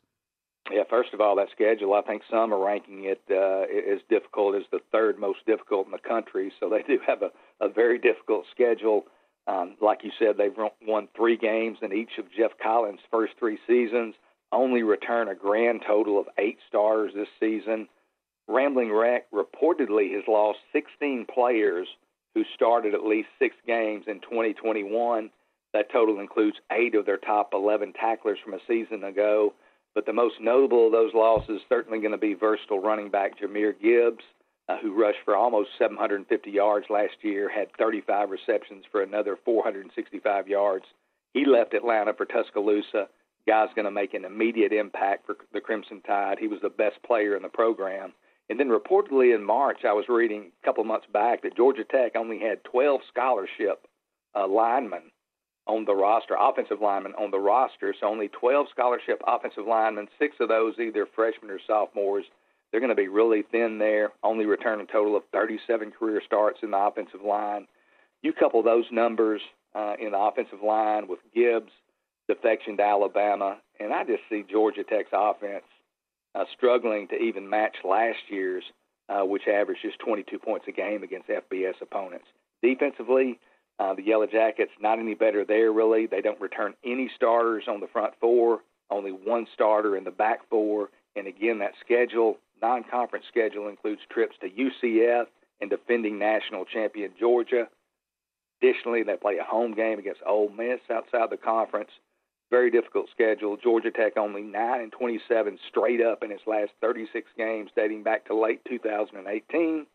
[0.70, 4.56] Yeah, first of all, that schedule, I think some are ranking it uh, as difficult
[4.56, 6.52] as the third most difficult in the country.
[6.58, 7.30] So they do have a,
[7.60, 9.06] a very difficult schedule.
[9.46, 13.58] Um, like you said, they've won three games in each of Geoff Collins' first three
[13.66, 14.14] seasons,
[14.52, 17.88] only return a grand total of eight stars this season.
[18.48, 21.88] Rambling Wreck reportedly has lost 16 players
[22.34, 25.30] who started at least six games in 2021.
[25.72, 29.54] That total includes eight of their top 11 tacklers from a season ago.
[29.94, 33.40] But the most notable of those losses is certainly going to be versatile running back
[33.40, 34.22] Jahmyr Gibbs,
[34.68, 40.48] uh, who rushed for almost 750 yards last year, had 35 receptions for another 465
[40.48, 40.84] yards.
[41.32, 43.08] He left Atlanta for Tuscaloosa.
[43.46, 46.38] guy's going to make an immediate impact for the Crimson Tide.
[46.40, 48.12] He was the best player in the program.
[48.48, 52.12] And then reportedly in March, I was reading a couple months back that Georgia Tech
[52.16, 53.86] only had 12 scholarship
[54.34, 55.10] uh, linemen
[55.66, 57.94] on the roster, offensive linemen on the roster.
[57.98, 62.24] So only 12 scholarship offensive linemen, six of those either freshmen or sophomores.
[62.70, 66.60] They're going to be really thin there, only return a total of 37 career starts
[66.62, 67.66] in the offensive line.
[68.22, 69.40] You couple those numbers
[69.74, 71.70] uh, in the offensive line with Gibbs'
[72.28, 75.64] defection to Alabama, and I just see Georgia Tech's offense
[76.34, 78.64] uh, struggling to even match last year's,
[79.08, 82.26] uh, which averaged just 22 points a game against FBS opponents.
[82.62, 83.38] Defensively,
[83.78, 86.06] uh, the Yellow Jackets not any better there really.
[86.06, 88.60] They don't return any starters on the front four,
[88.90, 90.90] only one starter in the back four.
[91.14, 95.26] And again, that schedule, non-conference schedule, includes trips to UCF
[95.60, 97.68] and defending national champion Georgia.
[98.60, 101.90] Additionally, they play a home game against Ole Miss outside the conference.
[102.50, 103.56] Very difficult schedule.
[103.56, 108.26] Georgia Tech only 9 and 27 straight up in its last 36 games dating back
[108.26, 109.86] to late 2018.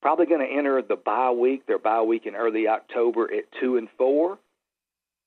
[0.00, 3.76] Probably going to enter the bye week, their bye week in early October at 2
[3.76, 4.38] and 4.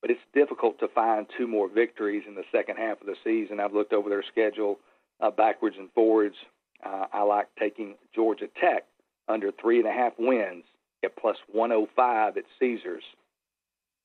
[0.01, 3.59] But it's difficult to find two more victories in the second half of the season.
[3.59, 4.79] I've looked over their schedule
[5.21, 6.35] uh, backwards and forwards.
[6.83, 8.85] Uh, I like taking Georgia Tech
[9.27, 10.63] under three and a half wins
[11.03, 13.03] at plus 105 at Caesars.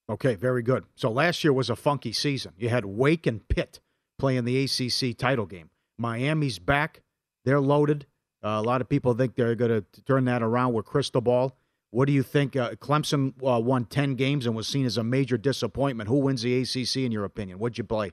[0.09, 0.85] Okay, very good.
[0.97, 2.53] So last year was a funky season.
[2.59, 3.81] You had Wake and Pitt
[4.18, 5.71] playing the ACC title game.
[5.99, 7.03] Miami's back.
[7.45, 8.07] They're loaded.
[8.43, 11.57] Uh, a lot of people think they're going to turn that around with Cristobal.
[11.91, 12.57] What do you think?
[12.57, 16.09] Uh, Clemson uh, won 10 games and was seen as a major disappointment.
[16.09, 17.59] Who wins the ACC in your opinion?
[17.59, 18.12] What'd you play?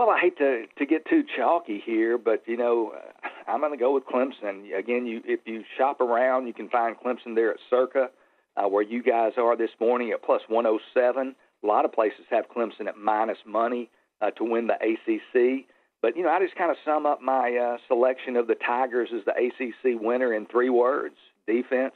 [0.00, 2.94] Well, I hate to to get too chalky here, but you know,
[3.46, 4.74] I'm going to go with Clemson.
[4.74, 8.08] Again, you if you shop around, you can find Clemson there at Circa,
[8.56, 11.36] uh, where you guys are this morning at plus 107.
[11.62, 13.90] A lot of places have Clemson at minus money
[14.22, 15.66] uh, to win the ACC.
[16.00, 19.10] But you know, I just kind of sum up my uh, selection of the Tigers
[19.14, 21.92] as the ACC winner in three words: defense,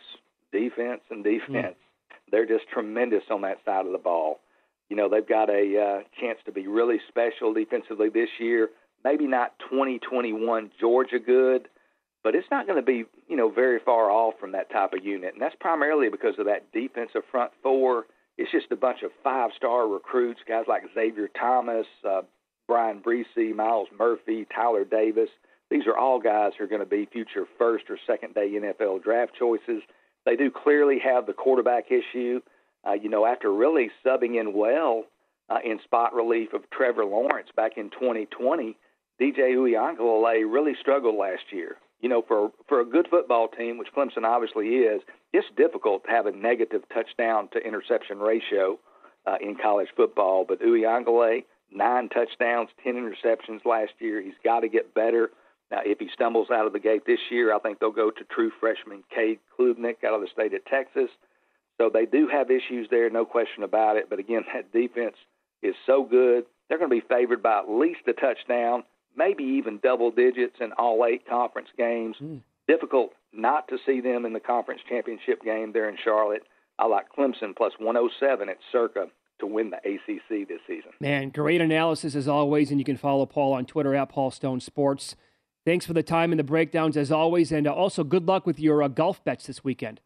[0.53, 1.49] defense, and defense.
[1.49, 2.17] Mm.
[2.31, 4.41] They're just tremendous on that side of the ball
[4.89, 8.71] you know they've got a uh, chance to be really special defensively this year.
[9.05, 11.69] Maybe not 2021 Georgia good,
[12.23, 15.05] but it's not going to be you know very far off from that type of
[15.05, 18.05] unit, and that's primarily because of that defensive front four.
[18.37, 22.23] It's just a bunch of five-star recruits, guys like Xavier Thomas, uh,
[22.67, 25.29] Bryan Bresee, Myles Murphy, Tyler Davis.
[25.71, 29.05] These are all guys who are going to be future first or second day NFL
[29.05, 29.83] draft choices.
[30.27, 32.41] They do clearly have the quarterback issue
[32.87, 35.05] uh, you know, after really subbing in well
[35.49, 38.77] uh, in spot relief of Trevor Lawrence back in 2020,
[39.21, 41.77] DJ Uiagalelei really struggled last year.
[42.01, 45.01] You know, for for a good football team, which Clemson obviously is,
[45.33, 48.79] it's difficult to have a negative touchdown to interception ratio
[49.27, 50.45] uh, in college football.
[50.47, 54.21] But Uiagalelei, nine touchdowns, ten interceptions last year.
[54.21, 55.31] He's got to get better.
[55.71, 58.25] Now, if he stumbles out of the gate this year, I think they'll go to
[58.25, 61.09] true freshman Cade Klubnik out of the state of Texas.
[61.79, 64.09] So they do have issues there, no question about it.
[64.09, 65.17] But again, that defense
[65.63, 66.45] is so good.
[66.69, 68.85] They're going to be favored by at least a touchdown,
[69.17, 72.17] maybe even double digits in all eight conference games.
[72.23, 72.41] Mm.
[72.67, 76.45] Difficult not to see them in the conference championship game there in Charlotte.
[76.79, 79.07] I like Clemson plus 107 at Circa
[79.41, 80.93] to win the ACC this season.
[81.01, 84.61] Man, great analysis as always, and you can follow Paul on Twitter at Paul Stone
[84.61, 85.17] Sports.
[85.67, 88.61] Thanks for the time and the breakdowns as always, and uh, also good luck with
[88.61, 90.01] your uh, golf bets this weekend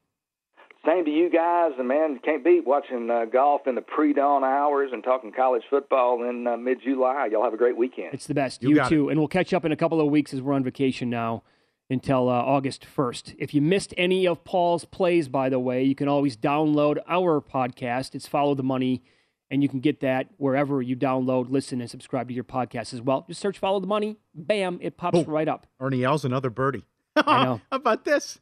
[0.89, 1.72] same to you guys.
[1.78, 6.28] And man, can't beat watching uh, golf in the pre-dawn hours and talking college football
[6.28, 7.28] in uh, mid-July.
[7.30, 8.14] Y'all have a great weekend.
[8.14, 8.62] It's the best.
[8.62, 9.09] You, you too.
[9.09, 9.12] It.
[9.12, 11.43] And we'll catch up in a couple of weeks as we're on vacation now
[11.91, 13.36] until uh, August 1st.
[13.39, 17.41] If you missed any of Paul's plays, by the way, you can always download our
[17.41, 18.14] podcast.
[18.14, 19.03] It's Follow the Money,
[19.51, 23.01] and you can get that wherever you download, listen, and subscribe to your podcast as
[23.01, 23.24] well.
[23.26, 24.18] Just search Follow the Money.
[24.34, 25.66] Bam, it pops oh, right up.
[25.80, 26.84] Ernie Els, another birdie.
[27.16, 27.61] I know.
[27.70, 28.39] How about this?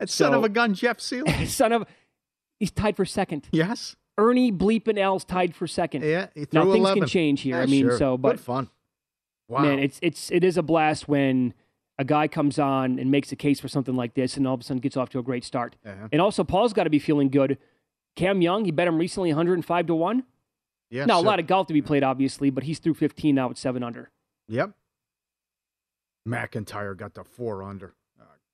[0.00, 1.24] That son of a gun, Jeff Seal.
[1.46, 1.86] son of,
[2.58, 3.46] he's tied for second.
[3.52, 3.96] Yes.
[4.18, 6.02] Ernie Bleepin Els tied for second.
[6.02, 7.00] Yeah, he now things 11.
[7.00, 7.56] can change here.
[7.56, 7.98] Yeah, I mean, sure.
[7.98, 8.70] so but Good fun.
[9.48, 9.62] Wow.
[9.62, 11.54] Man, it's it's it is a blast when
[11.98, 14.60] a guy comes on and makes a case for something like this, and all of
[14.60, 15.76] a sudden gets off to a great start.
[15.84, 16.08] Uh-huh.
[16.12, 17.58] And also, Paul's got to be feeling good.
[18.16, 20.24] Cam Young, he bet him recently 105 to one.
[20.90, 21.04] Yeah.
[21.04, 23.50] Now so, a lot of golf to be played, obviously, but he's through 15 now
[23.50, 24.10] at seven under.
[24.48, 24.72] Yep.
[26.26, 27.94] MacIntyre got the four under.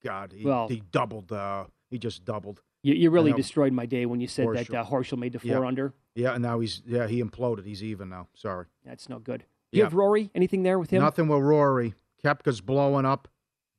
[0.06, 1.32] God, he, Well- he doubled.
[1.32, 2.62] Uh, he just doubled.
[2.82, 4.74] You, you really know, destroyed my day when you said that Horschel.
[4.80, 5.66] uh, Horschel made the four Yeah.
[5.66, 5.92] under.
[6.14, 7.64] Yeah, and now he's yeah he imploded.
[7.66, 8.28] He's even now.
[8.34, 8.66] Sorry.
[8.84, 9.44] That's no good.
[9.72, 9.84] You Yeah.
[9.86, 10.30] have Rory?
[10.34, 11.02] Anything there with him?
[11.02, 11.94] Nothing with Rory.
[12.24, 13.28] Koepka's blowing up.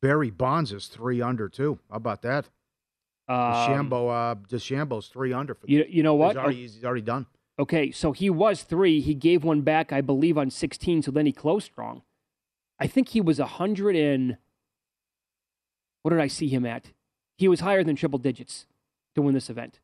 [0.01, 1.79] Barry Bonds is three under too.
[1.89, 2.49] How about that?
[3.29, 5.67] Um, DeChambeau, uh, DeChambeau's three under for.
[5.67, 6.29] You, you know what?
[6.35, 7.25] He's already, he's already done.
[7.59, 8.99] Okay, so he was three.
[9.01, 12.03] He gave one back, I believe, on 16, so then he closed strong.
[12.79, 14.37] I think he was a 100 and.
[16.07, 16.93] What did I see him at?
[17.37, 18.65] He was higher than triple digits
[19.13, 19.81] to win this event.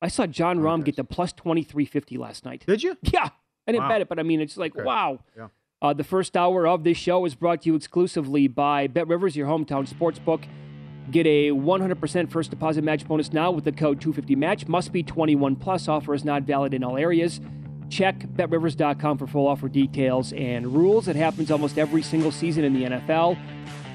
[0.00, 2.62] I saw Jon Rahm get the plus 2350 last night.
[2.64, 2.96] Did you?
[3.12, 3.30] Yeah.
[3.66, 3.88] I didn't Wow.
[3.88, 4.84] bet it, but I mean, it's like, Okay.
[4.84, 5.18] wow.
[5.36, 5.48] Yeah.
[5.82, 9.34] Uh, the first hour of this show is brought to you exclusively by Bet Rivers,
[9.34, 10.42] your hometown sports book.
[11.10, 14.68] Get a 100% first deposit match bonus now with the code 250match.
[14.68, 15.88] Must be 21 plus.
[15.88, 17.40] Offer is not valid in all areas.
[17.90, 21.08] Check betrivers.com for full offer details and rules.
[21.08, 23.36] It happens almost every single season in the NFL.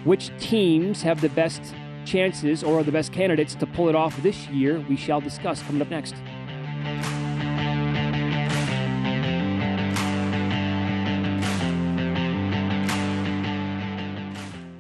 [0.06, 1.62] Which teams have the best
[2.06, 4.80] chances or are the best candidates to pull it off this year?
[4.88, 6.16] We shall discuss coming up next.